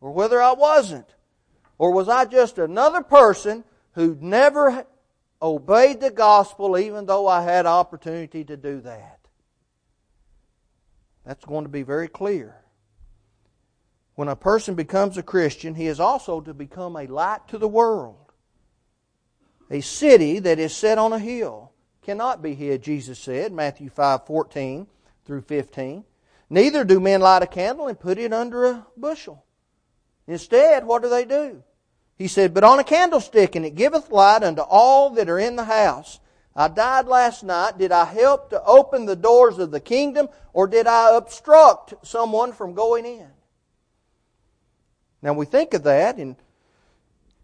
or 0.00 0.12
whether 0.12 0.42
I 0.42 0.52
wasn't. 0.52 1.06
Or 1.78 1.92
was 1.92 2.08
I 2.08 2.24
just 2.24 2.58
another 2.58 3.02
person 3.02 3.64
who 3.92 4.18
never 4.20 4.84
obeyed 5.40 6.00
the 6.00 6.10
gospel 6.10 6.76
even 6.76 7.06
though 7.06 7.28
I 7.28 7.42
had 7.42 7.66
opportunity 7.66 8.44
to 8.44 8.56
do 8.56 8.80
that? 8.80 9.20
That's 11.24 11.44
going 11.44 11.64
to 11.64 11.70
be 11.70 11.82
very 11.82 12.08
clear. 12.08 12.56
When 14.16 14.28
a 14.28 14.34
person 14.34 14.74
becomes 14.74 15.16
a 15.16 15.22
Christian, 15.22 15.76
he 15.76 15.86
is 15.86 16.00
also 16.00 16.40
to 16.40 16.52
become 16.52 16.96
a 16.96 17.06
light 17.06 17.46
to 17.48 17.58
the 17.58 17.68
world. 17.68 18.32
A 19.70 19.80
city 19.80 20.40
that 20.40 20.58
is 20.58 20.74
set 20.74 20.98
on 20.98 21.12
a 21.12 21.18
hill 21.18 21.72
cannot 22.02 22.42
be 22.42 22.54
hid, 22.54 22.82
Jesus 22.82 23.18
said, 23.18 23.52
Matthew 23.52 23.90
5 23.90 24.26
14 24.26 24.88
through 25.24 25.42
15. 25.42 26.04
Neither 26.50 26.82
do 26.82 26.98
men 26.98 27.20
light 27.20 27.42
a 27.42 27.46
candle 27.46 27.86
and 27.86 28.00
put 28.00 28.18
it 28.18 28.32
under 28.32 28.64
a 28.64 28.86
bushel. 28.96 29.44
Instead, 30.26 30.84
what 30.86 31.02
do 31.02 31.08
they 31.08 31.24
do? 31.24 31.62
He 32.18 32.26
said, 32.26 32.52
But 32.52 32.64
on 32.64 32.80
a 32.80 32.84
candlestick, 32.84 33.54
and 33.54 33.64
it 33.64 33.76
giveth 33.76 34.10
light 34.10 34.42
unto 34.42 34.62
all 34.62 35.10
that 35.10 35.30
are 35.30 35.38
in 35.38 35.54
the 35.56 35.64
house. 35.64 36.18
I 36.54 36.66
died 36.66 37.06
last 37.06 37.44
night. 37.44 37.78
Did 37.78 37.92
I 37.92 38.04
help 38.04 38.50
to 38.50 38.62
open 38.64 39.06
the 39.06 39.14
doors 39.14 39.58
of 39.58 39.70
the 39.70 39.78
kingdom, 39.78 40.28
or 40.52 40.66
did 40.66 40.88
I 40.88 41.16
obstruct 41.16 41.94
someone 42.04 42.52
from 42.52 42.74
going 42.74 43.06
in? 43.06 43.28
Now 45.22 45.32
we 45.32 45.46
think 45.46 45.74
of 45.74 45.84
that, 45.84 46.16
and, 46.16 46.34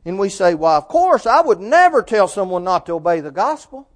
and 0.04 0.18
we 0.18 0.28
say, 0.28 0.54
Well, 0.54 0.76
of 0.76 0.88
course, 0.88 1.24
I 1.24 1.40
would 1.40 1.60
never 1.60 2.02
tell 2.02 2.26
someone 2.26 2.64
not 2.64 2.86
to 2.86 2.94
obey 2.94 3.20
the 3.20 3.30
gospel. 3.30 3.88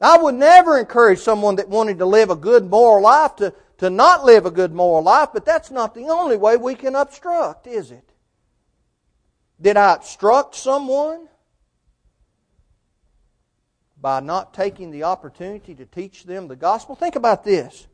I 0.00 0.16
would 0.16 0.36
never 0.36 0.78
encourage 0.78 1.18
someone 1.18 1.56
that 1.56 1.68
wanted 1.68 1.98
to 1.98 2.06
live 2.06 2.30
a 2.30 2.36
good 2.36 2.70
moral 2.70 3.02
life 3.02 3.36
to, 3.36 3.52
to 3.78 3.90
not 3.90 4.24
live 4.24 4.46
a 4.46 4.50
good 4.50 4.72
moral 4.72 5.02
life, 5.02 5.30
but 5.34 5.44
that's 5.44 5.70
not 5.70 5.94
the 5.94 6.08
only 6.08 6.36
way 6.36 6.56
we 6.56 6.74
can 6.74 6.94
obstruct, 6.94 7.66
is 7.66 7.90
it? 7.90 8.09
Did 9.60 9.76
I 9.76 9.94
obstruct 9.94 10.54
someone 10.54 11.28
by 14.00 14.20
not 14.20 14.54
taking 14.54 14.90
the 14.90 15.02
opportunity 15.02 15.74
to 15.74 15.84
teach 15.84 16.24
them 16.24 16.48
the 16.48 16.56
gospel? 16.56 16.94
Think 16.94 17.16
about 17.16 17.44
this. 17.44 17.86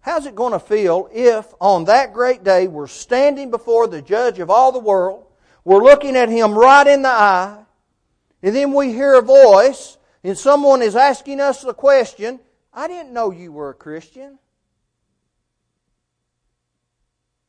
How's 0.00 0.26
it 0.26 0.34
going 0.34 0.52
to 0.52 0.60
feel 0.60 1.08
if 1.12 1.52
on 1.60 1.84
that 1.84 2.12
great 2.12 2.44
day 2.44 2.66
we're 2.66 2.86
standing 2.86 3.50
before 3.50 3.86
the 3.86 4.02
judge 4.02 4.38
of 4.38 4.50
all 4.50 4.72
the 4.72 4.78
world, 4.78 5.26
we're 5.64 5.82
looking 5.82 6.16
at 6.16 6.28
him 6.28 6.54
right 6.54 6.86
in 6.86 7.02
the 7.02 7.08
eye, 7.08 7.64
and 8.42 8.54
then 8.54 8.72
we 8.72 8.92
hear 8.92 9.14
a 9.14 9.22
voice 9.22 9.96
and 10.24 10.38
someone 10.38 10.82
is 10.82 10.96
asking 10.96 11.40
us 11.40 11.62
the 11.62 11.74
question, 11.74 12.40
I 12.72 12.88
didn't 12.88 13.12
know 13.12 13.30
you 13.30 13.52
were 13.52 13.70
a 13.70 13.74
Christian. 13.74 14.38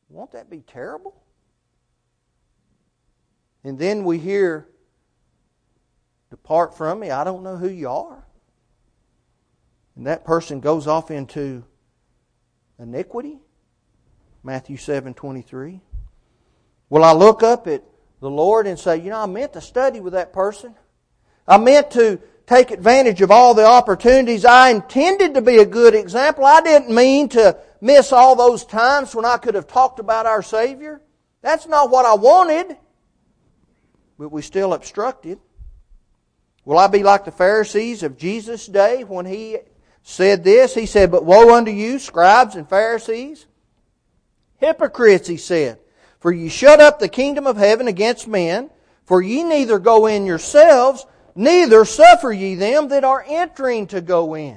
Won't 0.08 0.32
that 0.32 0.50
be 0.50 0.60
terrible? 0.60 1.23
And 3.64 3.78
then 3.78 4.04
we 4.04 4.18
hear, 4.18 4.68
Depart 6.30 6.76
from 6.76 7.00
me, 7.00 7.10
I 7.10 7.24
don't 7.24 7.42
know 7.42 7.56
who 7.56 7.68
you 7.68 7.88
are. 7.88 8.24
And 9.96 10.06
that 10.06 10.24
person 10.24 10.60
goes 10.60 10.86
off 10.86 11.10
into 11.10 11.64
iniquity. 12.78 13.38
Matthew 14.42 14.76
7 14.76 15.14
23. 15.14 15.80
Will 16.90 17.04
I 17.04 17.12
look 17.12 17.42
up 17.42 17.66
at 17.66 17.82
the 18.20 18.30
Lord 18.30 18.66
and 18.66 18.78
say, 18.78 18.98
You 18.98 19.10
know, 19.10 19.20
I 19.20 19.26
meant 19.26 19.54
to 19.54 19.60
study 19.60 20.00
with 20.00 20.12
that 20.12 20.32
person? 20.32 20.74
I 21.48 21.56
meant 21.58 21.90
to 21.92 22.20
take 22.46 22.70
advantage 22.70 23.22
of 23.22 23.30
all 23.30 23.54
the 23.54 23.64
opportunities. 23.64 24.44
I 24.44 24.70
intended 24.70 25.34
to 25.34 25.42
be 25.42 25.58
a 25.58 25.66
good 25.66 25.94
example. 25.94 26.44
I 26.44 26.60
didn't 26.60 26.94
mean 26.94 27.30
to 27.30 27.56
miss 27.80 28.12
all 28.12 28.36
those 28.36 28.64
times 28.64 29.14
when 29.14 29.24
I 29.24 29.38
could 29.38 29.54
have 29.54 29.66
talked 29.66 29.98
about 29.98 30.26
our 30.26 30.42
Savior. 30.42 31.00
That's 31.40 31.66
not 31.66 31.90
what 31.90 32.04
I 32.04 32.14
wanted. 32.14 32.76
But 34.18 34.30
we 34.30 34.42
still 34.42 34.74
obstructed. 34.74 35.38
Will 36.64 36.78
I 36.78 36.86
be 36.86 37.02
like 37.02 37.24
the 37.24 37.32
Pharisees 37.32 38.02
of 38.02 38.16
Jesus' 38.16 38.66
day 38.66 39.04
when 39.04 39.26
he 39.26 39.58
said 40.02 40.44
this? 40.44 40.74
He 40.74 40.86
said, 40.86 41.10
But 41.10 41.24
woe 41.24 41.54
unto 41.54 41.70
you, 41.70 41.98
scribes 41.98 42.54
and 42.54 42.68
Pharisees! 42.68 43.46
Hypocrites, 44.58 45.28
he 45.28 45.36
said, 45.36 45.78
for 46.20 46.32
ye 46.32 46.48
shut 46.48 46.80
up 46.80 46.98
the 46.98 47.08
kingdom 47.08 47.46
of 47.46 47.58
heaven 47.58 47.86
against 47.86 48.26
men, 48.26 48.70
for 49.04 49.20
ye 49.20 49.44
neither 49.44 49.78
go 49.78 50.06
in 50.06 50.24
yourselves, 50.24 51.04
neither 51.34 51.84
suffer 51.84 52.32
ye 52.32 52.54
them 52.54 52.88
that 52.88 53.04
are 53.04 53.22
entering 53.28 53.86
to 53.88 54.00
go 54.00 54.34
in. 54.34 54.56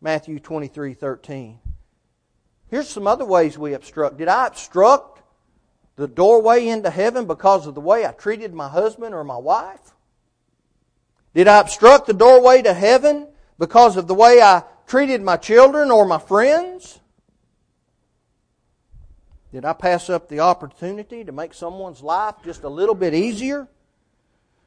Matthew 0.00 0.40
23 0.40 0.94
13. 0.94 1.60
Here's 2.66 2.88
some 2.88 3.06
other 3.06 3.24
ways 3.24 3.56
we 3.56 3.74
obstruct. 3.74 4.16
Did 4.16 4.26
I 4.26 4.48
obstruct 4.48 5.13
the 5.96 6.08
doorway 6.08 6.66
into 6.66 6.90
heaven 6.90 7.26
because 7.26 7.66
of 7.66 7.74
the 7.74 7.80
way 7.80 8.04
I 8.04 8.12
treated 8.12 8.52
my 8.52 8.68
husband 8.68 9.14
or 9.14 9.24
my 9.24 9.36
wife? 9.36 9.92
Did 11.34 11.48
I 11.48 11.60
obstruct 11.60 12.06
the 12.06 12.14
doorway 12.14 12.62
to 12.62 12.74
heaven 12.74 13.28
because 13.58 13.96
of 13.96 14.06
the 14.06 14.14
way 14.14 14.40
I 14.40 14.62
treated 14.86 15.22
my 15.22 15.36
children 15.36 15.90
or 15.90 16.04
my 16.04 16.18
friends? 16.18 17.00
Did 19.52 19.64
I 19.64 19.72
pass 19.72 20.10
up 20.10 20.28
the 20.28 20.40
opportunity 20.40 21.24
to 21.24 21.32
make 21.32 21.54
someone's 21.54 22.02
life 22.02 22.34
just 22.44 22.64
a 22.64 22.68
little 22.68 22.94
bit 22.94 23.14
easier? 23.14 23.68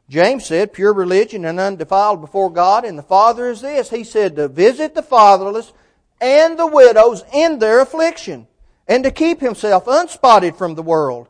James 0.09 0.45
said, 0.45 0.71
pure 0.71 0.93
religion 0.93 1.43
and 1.43 1.59
undefiled 1.59 2.21
before 2.21 2.49
God 2.49 2.85
and 2.85 2.97
the 2.97 3.03
Father 3.03 3.49
is 3.49 3.59
this. 3.59 3.89
He 3.89 4.05
said 4.05 4.37
to 4.37 4.47
visit 4.47 4.95
the 4.95 5.03
fatherless 5.03 5.73
and 6.21 6.57
the 6.57 6.67
widows 6.67 7.23
in 7.33 7.59
their 7.59 7.81
affliction 7.81 8.47
and 8.88 9.04
to 9.04 9.12
keep 9.12 9.41
himself 9.41 9.88
unspotted 9.88 10.56
from 10.56 10.76
the 10.76 10.84
world. 10.84 11.28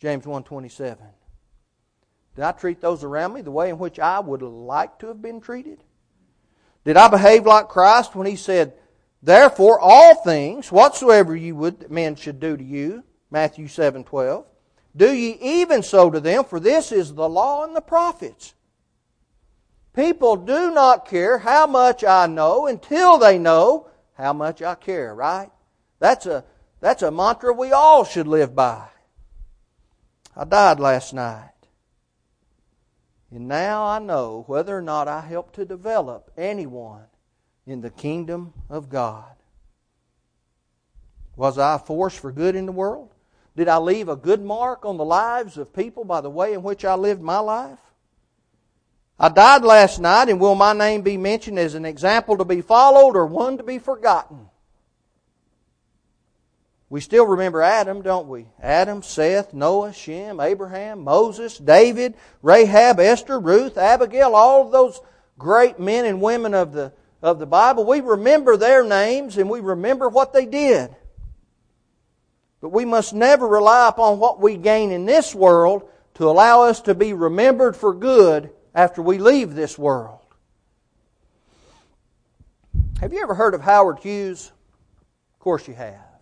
James 0.00 0.24
1.27. 0.24 0.98
Did 2.34 2.44
I 2.44 2.52
treat 2.52 2.80
those 2.80 3.02
around 3.02 3.32
me 3.32 3.40
the 3.40 3.50
way 3.50 3.70
in 3.70 3.78
which 3.78 3.98
I 3.98 4.20
would 4.20 4.42
like 4.42 4.98
to 4.98 5.06
have 5.08 5.22
been 5.22 5.40
treated? 5.40 5.82
Did 6.84 6.96
I 6.96 7.08
behave 7.08 7.46
like 7.46 7.68
Christ 7.68 8.14
when 8.14 8.26
he 8.26 8.36
said, 8.36 8.74
Therefore 9.22 9.80
all 9.80 10.14
things, 10.14 10.70
whatsoever 10.70 11.34
you 11.34 11.56
would 11.56 11.90
men 11.90 12.14
should 12.14 12.38
do 12.38 12.56
to 12.56 12.62
you, 12.62 13.02
Matthew 13.30 13.66
7.12, 13.66 14.44
do 14.94 15.12
ye 15.12 15.38
even 15.40 15.82
so 15.82 16.10
to 16.10 16.20
them, 16.20 16.44
for 16.44 16.60
this 16.60 16.92
is 16.92 17.14
the 17.14 17.28
law 17.28 17.64
and 17.64 17.74
the 17.74 17.80
prophets. 17.80 18.54
People 19.94 20.36
do 20.36 20.70
not 20.72 21.08
care 21.08 21.38
how 21.38 21.66
much 21.66 22.04
I 22.04 22.26
know 22.26 22.66
until 22.66 23.18
they 23.18 23.38
know 23.38 23.88
how 24.14 24.32
much 24.32 24.62
I 24.62 24.74
care, 24.74 25.14
right? 25.14 25.50
That's 25.98 26.26
a, 26.26 26.44
that's 26.86 27.02
a 27.02 27.10
mantra 27.10 27.52
we 27.52 27.72
all 27.72 28.04
should 28.04 28.28
live 28.28 28.54
by. 28.54 28.86
I 30.36 30.44
died 30.44 30.78
last 30.78 31.12
night. 31.12 31.50
And 33.32 33.48
now 33.48 33.84
I 33.84 33.98
know 33.98 34.44
whether 34.46 34.78
or 34.78 34.82
not 34.82 35.08
I 35.08 35.22
helped 35.22 35.56
to 35.56 35.64
develop 35.64 36.30
anyone 36.36 37.06
in 37.66 37.80
the 37.80 37.90
kingdom 37.90 38.52
of 38.70 38.88
God. 38.88 39.34
Was 41.34 41.58
I 41.58 41.74
a 41.74 41.78
force 41.80 42.14
for 42.14 42.30
good 42.30 42.54
in 42.54 42.66
the 42.66 42.72
world? 42.72 43.10
Did 43.56 43.66
I 43.66 43.78
leave 43.78 44.08
a 44.08 44.14
good 44.14 44.44
mark 44.44 44.84
on 44.84 44.96
the 44.96 45.04
lives 45.04 45.58
of 45.58 45.74
people 45.74 46.04
by 46.04 46.20
the 46.20 46.30
way 46.30 46.52
in 46.52 46.62
which 46.62 46.84
I 46.84 46.94
lived 46.94 47.20
my 47.20 47.40
life? 47.40 47.80
I 49.18 49.28
died 49.28 49.64
last 49.64 49.98
night, 49.98 50.28
and 50.28 50.38
will 50.38 50.54
my 50.54 50.72
name 50.72 51.02
be 51.02 51.16
mentioned 51.16 51.58
as 51.58 51.74
an 51.74 51.84
example 51.84 52.38
to 52.38 52.44
be 52.44 52.60
followed 52.60 53.16
or 53.16 53.26
one 53.26 53.56
to 53.56 53.64
be 53.64 53.80
forgotten? 53.80 54.50
We 56.88 57.00
still 57.00 57.26
remember 57.26 57.62
Adam, 57.62 58.02
don't 58.02 58.28
we? 58.28 58.46
Adam, 58.62 59.02
Seth, 59.02 59.52
Noah, 59.52 59.92
Shem, 59.92 60.38
Abraham, 60.38 61.02
Moses, 61.02 61.58
David, 61.58 62.14
Rahab, 62.42 63.00
Esther, 63.00 63.40
Ruth, 63.40 63.76
Abigail, 63.76 64.36
all 64.36 64.64
of 64.64 64.72
those 64.72 65.00
great 65.36 65.80
men 65.80 66.04
and 66.04 66.20
women 66.20 66.54
of 66.54 66.72
the, 66.72 66.92
of 67.22 67.40
the 67.40 67.46
Bible. 67.46 67.84
We 67.84 68.00
remember 68.00 68.56
their 68.56 68.84
names 68.84 69.36
and 69.36 69.50
we 69.50 69.60
remember 69.60 70.08
what 70.08 70.32
they 70.32 70.46
did. 70.46 70.94
But 72.60 72.70
we 72.70 72.84
must 72.84 73.12
never 73.12 73.48
rely 73.48 73.88
upon 73.88 74.20
what 74.20 74.40
we 74.40 74.56
gain 74.56 74.92
in 74.92 75.06
this 75.06 75.34
world 75.34 75.88
to 76.14 76.30
allow 76.30 76.62
us 76.62 76.80
to 76.82 76.94
be 76.94 77.12
remembered 77.12 77.76
for 77.76 77.92
good 77.92 78.50
after 78.74 79.02
we 79.02 79.18
leave 79.18 79.54
this 79.54 79.76
world. 79.76 80.20
Have 83.00 83.12
you 83.12 83.20
ever 83.22 83.34
heard 83.34 83.54
of 83.54 83.60
Howard 83.60 83.98
Hughes? 83.98 84.52
Of 85.34 85.40
course 85.40 85.66
you 85.68 85.74
have. 85.74 86.15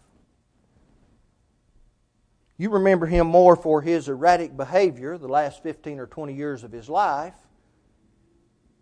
You 2.57 2.71
remember 2.71 3.07
him 3.07 3.27
more 3.27 3.57
for 3.57 3.83
his 3.83 4.09
erratic 4.09 4.57
behavior 4.57 5.19
the 5.19 5.29
last 5.29 5.63
15 5.63 5.99
or 5.99 6.07
20 6.07 6.35
years 6.35 6.63
of 6.63 6.73
his 6.73 6.89
life 6.89 7.35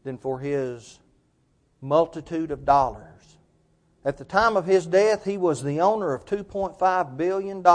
than 0.04 0.18
for 0.18 0.40
his 0.40 0.98
multitude 1.80 2.50
of 2.50 2.64
dollars. 2.64 3.38
At 4.04 4.18
the 4.18 4.24
time 4.24 4.56
of 4.56 4.66
his 4.66 4.86
death, 4.86 5.24
he 5.24 5.38
was 5.38 5.62
the 5.62 5.80
owner 5.80 6.12
of 6.12 6.26
$2.5 6.26 7.16
billion. 7.16 7.66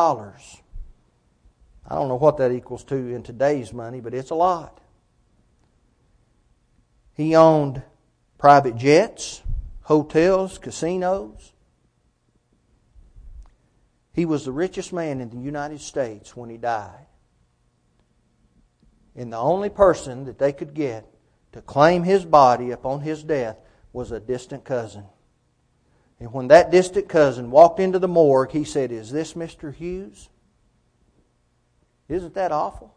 I 1.89 1.95
don't 1.95 2.09
know 2.09 2.15
what 2.15 2.37
that 2.37 2.51
equals 2.51 2.83
to 2.85 2.95
in 2.95 3.23
today's 3.23 3.71
money, 3.73 4.01
but 4.01 4.13
it's 4.13 4.29
a 4.29 4.35
lot. 4.35 4.81
He 7.13 7.35
owned 7.35 7.81
private 8.37 8.75
jets, 8.75 9.41
hotels, 9.83 10.57
casinos. 10.57 11.53
He 14.17 14.25
was 14.25 14.45
the 14.45 14.51
richest 14.51 14.91
man 14.91 15.21
in 15.21 15.29
the 15.29 15.37
United 15.37 15.79
States 15.79 16.35
when 16.35 16.49
he 16.49 16.57
died. 16.57 17.05
And 19.15 19.31
the 19.31 19.37
only 19.37 19.69
person 19.69 20.25
that 20.25 20.39
they 20.39 20.51
could 20.53 20.73
get 20.73 21.05
to 21.51 21.61
claim 21.61 22.01
his 22.01 22.25
body 22.25 22.71
upon 22.71 23.01
his 23.01 23.23
death 23.23 23.57
was 23.93 24.11
a 24.11 24.19
distant 24.19 24.65
cousin. 24.65 25.03
And 26.19 26.33
when 26.33 26.47
that 26.47 26.71
distant 26.71 27.07
cousin 27.07 27.51
walked 27.51 27.79
into 27.79 27.99
the 27.99 28.07
morgue, 28.07 28.51
he 28.51 28.63
said, 28.63 28.91
Is 28.91 29.11
this 29.11 29.33
Mr. 29.33 29.71
Hughes? 29.71 30.29
Isn't 32.09 32.33
that 32.33 32.51
awful? 32.51 32.95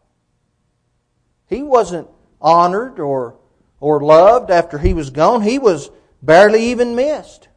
He 1.45 1.61
wasn't 1.61 2.07
honored 2.41 2.99
or, 2.99 3.37
or 3.79 4.01
loved 4.01 4.49
after 4.49 4.79
he 4.79 4.95
was 4.95 5.11
gone. 5.11 5.43
He 5.43 5.59
was 5.59 5.91
barely 6.23 6.71
even 6.71 6.95
missed. 6.95 7.47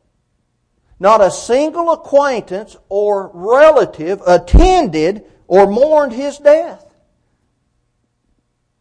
Not 1.05 1.21
a 1.21 1.31
single 1.31 1.93
acquaintance 1.93 2.79
or 2.89 3.31
relative 3.35 4.23
attended 4.27 5.27
or 5.47 5.67
mourned 5.67 6.15
his 6.15 6.39
death. 6.39 6.95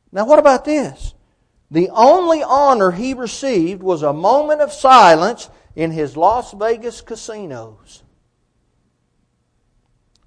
Now, 0.09 0.26
what 0.26 0.39
about 0.39 0.63
this? 0.63 1.15
The 1.69 1.89
only 1.89 2.41
honor 2.41 2.91
he 2.91 3.13
received 3.13 3.84
was 3.84 4.03
a 4.03 4.13
moment 4.13 4.61
of 4.61 4.71
silence 4.71 5.49
in 5.76 5.91
his 5.91 6.15
Las 6.15 6.53
Vegas 6.53 7.01
casinos. 7.01 8.03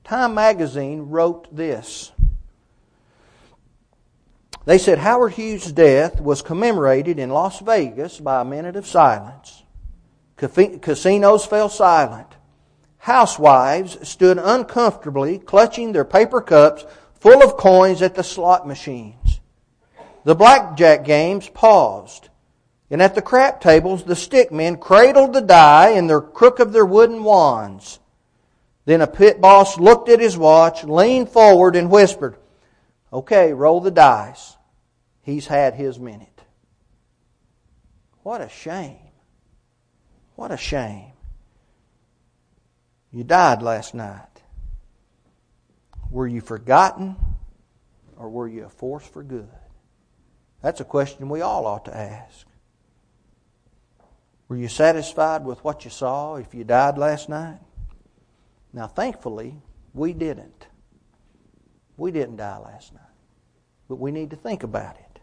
Time 0.05 0.35
magazine 0.35 1.09
wrote 1.09 1.49
this. 1.57 2.13
They 4.67 4.77
said 4.77 4.99
Howard 4.99 5.33
Hughes' 5.33 5.73
death 5.73 6.21
was 6.21 6.43
commemorated 6.43 7.19
in 7.19 7.31
Las 7.31 7.61
Vegas 7.61 8.21
by 8.21 8.43
a 8.43 8.45
minute 8.45 8.77
of 8.77 8.87
silence. 8.87 9.63
Casinos 10.37 11.47
fell 11.47 11.69
silent. 11.69 12.29
Housewives 12.99 14.07
stood 14.07 14.39
uncomfortably 14.39 15.39
clutching 15.39 15.93
their 15.93 16.05
paper 16.05 16.41
cups 16.41 16.85
full 17.15 17.43
of 17.43 17.57
coins 17.57 18.03
at 18.03 18.15
the 18.15 18.25
slot 18.25 18.67
machines. 18.67 19.41
The 20.25 20.35
blackjack 20.35 21.05
games 21.05 21.49
paused. 21.49 22.29
And 22.91 23.03
at 23.03 23.15
the 23.15 23.23
crap 23.23 23.61
tables, 23.61 24.05
the 24.05 24.15
stick 24.15 24.53
men 24.53 24.77
cradled 24.77 25.33
the 25.33 25.41
die 25.41 25.91
in 25.91 26.07
the 26.07 26.21
crook 26.21 26.61
of 26.61 26.73
their 26.73 26.87
wooden 26.87 27.25
wands. 27.25 27.99
Then 28.85 29.01
a 29.01 29.09
pit 29.09 29.41
boss 29.41 29.79
looked 29.79 30.09
at 30.09 30.21
his 30.21 30.39
watch, 30.39 30.85
leaned 30.85 31.31
forward, 31.31 31.75
and 31.75 31.91
whispered, 31.91 32.37
Okay, 33.13 33.53
roll 33.53 33.81
the 33.81 33.91
dice. 33.91 34.57
He's 35.23 35.47
had 35.47 35.75
his 35.75 35.99
minute. 35.99 36.43
What 38.23 38.41
a 38.41 38.49
shame. 38.49 39.06
What 40.37 40.53
a 40.53 40.57
shame. 40.57 41.13
You 43.11 43.25
died 43.25 43.63
last 43.63 43.95
night. 43.95 44.43
Were 46.11 46.27
you 46.27 46.41
forgotten 46.41 47.17
or 48.17 48.29
were 48.29 48.47
you 48.47 48.65
a 48.65 48.69
force 48.69 49.07
for 49.07 49.23
good? 49.23 49.49
That's 50.63 50.81
a 50.81 50.85
question 50.85 51.29
we 51.29 51.41
all 51.41 51.67
ought 51.67 51.87
to 51.87 51.97
ask. 51.97 52.47
Were 54.49 54.57
you 54.57 54.69
satisfied 54.69 55.45
with 55.45 55.65
what 55.65 55.85
you 55.85 55.91
saw 55.91 56.37
if 56.37 56.55
you 56.55 56.65
died 56.65 56.99
last 56.99 57.29
night? 57.29 57.59
Now, 58.73 58.87
thankfully, 58.87 59.57
we 59.95 60.13
didn't. 60.13 60.67
We 61.97 62.11
didn't 62.11 62.37
die 62.37 62.59
last 62.59 62.93
night. 62.93 63.03
But 63.89 63.97
we 63.97 64.13
need 64.13 64.31
to 64.31 64.37
think 64.37 64.63
about 64.63 64.97
it. 64.97 65.21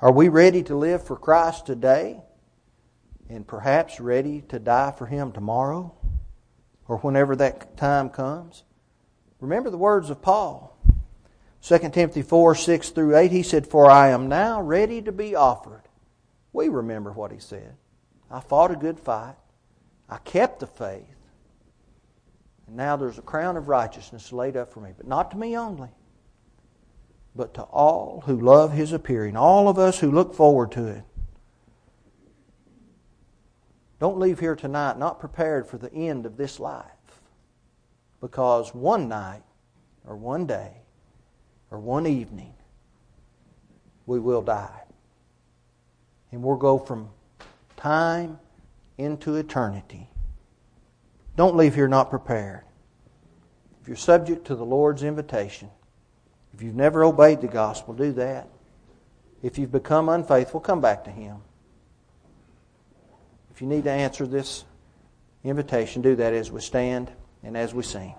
Are 0.00 0.10
we 0.10 0.28
ready 0.28 0.62
to 0.64 0.74
live 0.74 1.06
for 1.06 1.16
Christ 1.16 1.66
today? 1.66 2.20
And 3.28 3.46
perhaps 3.46 4.00
ready 4.00 4.42
to 4.48 4.58
die 4.58 4.92
for 4.96 5.06
Him 5.06 5.32
tomorrow 5.32 5.94
or 6.88 6.98
whenever 6.98 7.34
that 7.36 7.76
time 7.76 8.10
comes. 8.10 8.64
Remember 9.40 9.70
the 9.70 9.78
words 9.78 10.10
of 10.10 10.22
Paul. 10.22 10.76
2 11.62 11.78
Timothy 11.90 12.22
4 12.22 12.54
6 12.54 12.90
through 12.90 13.16
8, 13.16 13.30
he 13.30 13.42
said, 13.42 13.66
For 13.66 13.90
I 13.90 14.08
am 14.08 14.28
now 14.28 14.60
ready 14.60 15.00
to 15.02 15.12
be 15.12 15.34
offered. 15.34 15.82
We 16.52 16.68
remember 16.68 17.12
what 17.12 17.32
he 17.32 17.38
said. 17.38 17.76
I 18.30 18.40
fought 18.40 18.70
a 18.70 18.76
good 18.76 18.98
fight, 18.98 19.36
I 20.08 20.18
kept 20.18 20.60
the 20.60 20.66
faith, 20.66 21.04
and 22.66 22.76
now 22.76 22.96
there's 22.96 23.18
a 23.18 23.22
crown 23.22 23.56
of 23.56 23.68
righteousness 23.68 24.32
laid 24.32 24.56
up 24.56 24.72
for 24.72 24.80
me, 24.80 24.90
but 24.96 25.06
not 25.06 25.30
to 25.32 25.36
me 25.36 25.56
only, 25.56 25.90
but 27.36 27.54
to 27.54 27.62
all 27.62 28.22
who 28.26 28.40
love 28.40 28.72
his 28.72 28.92
appearing, 28.92 29.36
all 29.36 29.68
of 29.68 29.78
us 29.78 29.98
who 29.98 30.10
look 30.10 30.34
forward 30.34 30.72
to 30.72 30.86
it. 30.86 31.04
Don't 34.02 34.18
leave 34.18 34.40
here 34.40 34.56
tonight 34.56 34.98
not 34.98 35.20
prepared 35.20 35.64
for 35.64 35.78
the 35.78 35.94
end 35.94 36.26
of 36.26 36.36
this 36.36 36.58
life. 36.58 37.20
Because 38.20 38.74
one 38.74 39.06
night, 39.06 39.44
or 40.04 40.16
one 40.16 40.44
day, 40.44 40.72
or 41.70 41.78
one 41.78 42.08
evening, 42.08 42.52
we 44.06 44.18
will 44.18 44.42
die. 44.42 44.82
And 46.32 46.42
we'll 46.42 46.56
go 46.56 46.80
from 46.80 47.10
time 47.76 48.40
into 48.98 49.36
eternity. 49.36 50.08
Don't 51.36 51.56
leave 51.56 51.76
here 51.76 51.86
not 51.86 52.10
prepared. 52.10 52.64
If 53.80 53.86
you're 53.86 53.96
subject 53.96 54.44
to 54.48 54.56
the 54.56 54.64
Lord's 54.64 55.04
invitation, 55.04 55.70
if 56.52 56.60
you've 56.60 56.74
never 56.74 57.04
obeyed 57.04 57.40
the 57.40 57.46
gospel, 57.46 57.94
do 57.94 58.10
that. 58.14 58.48
If 59.44 59.58
you've 59.58 59.70
become 59.70 60.08
unfaithful, 60.08 60.58
come 60.58 60.80
back 60.80 61.04
to 61.04 61.10
Him. 61.10 61.36
If 63.62 63.66
you 63.66 63.76
need 63.76 63.84
to 63.84 63.92
answer 63.92 64.26
this 64.26 64.64
invitation, 65.44 66.02
do 66.02 66.16
that 66.16 66.32
as 66.32 66.50
we 66.50 66.60
stand 66.60 67.12
and 67.44 67.56
as 67.56 67.72
we 67.72 67.84
sing. 67.84 68.16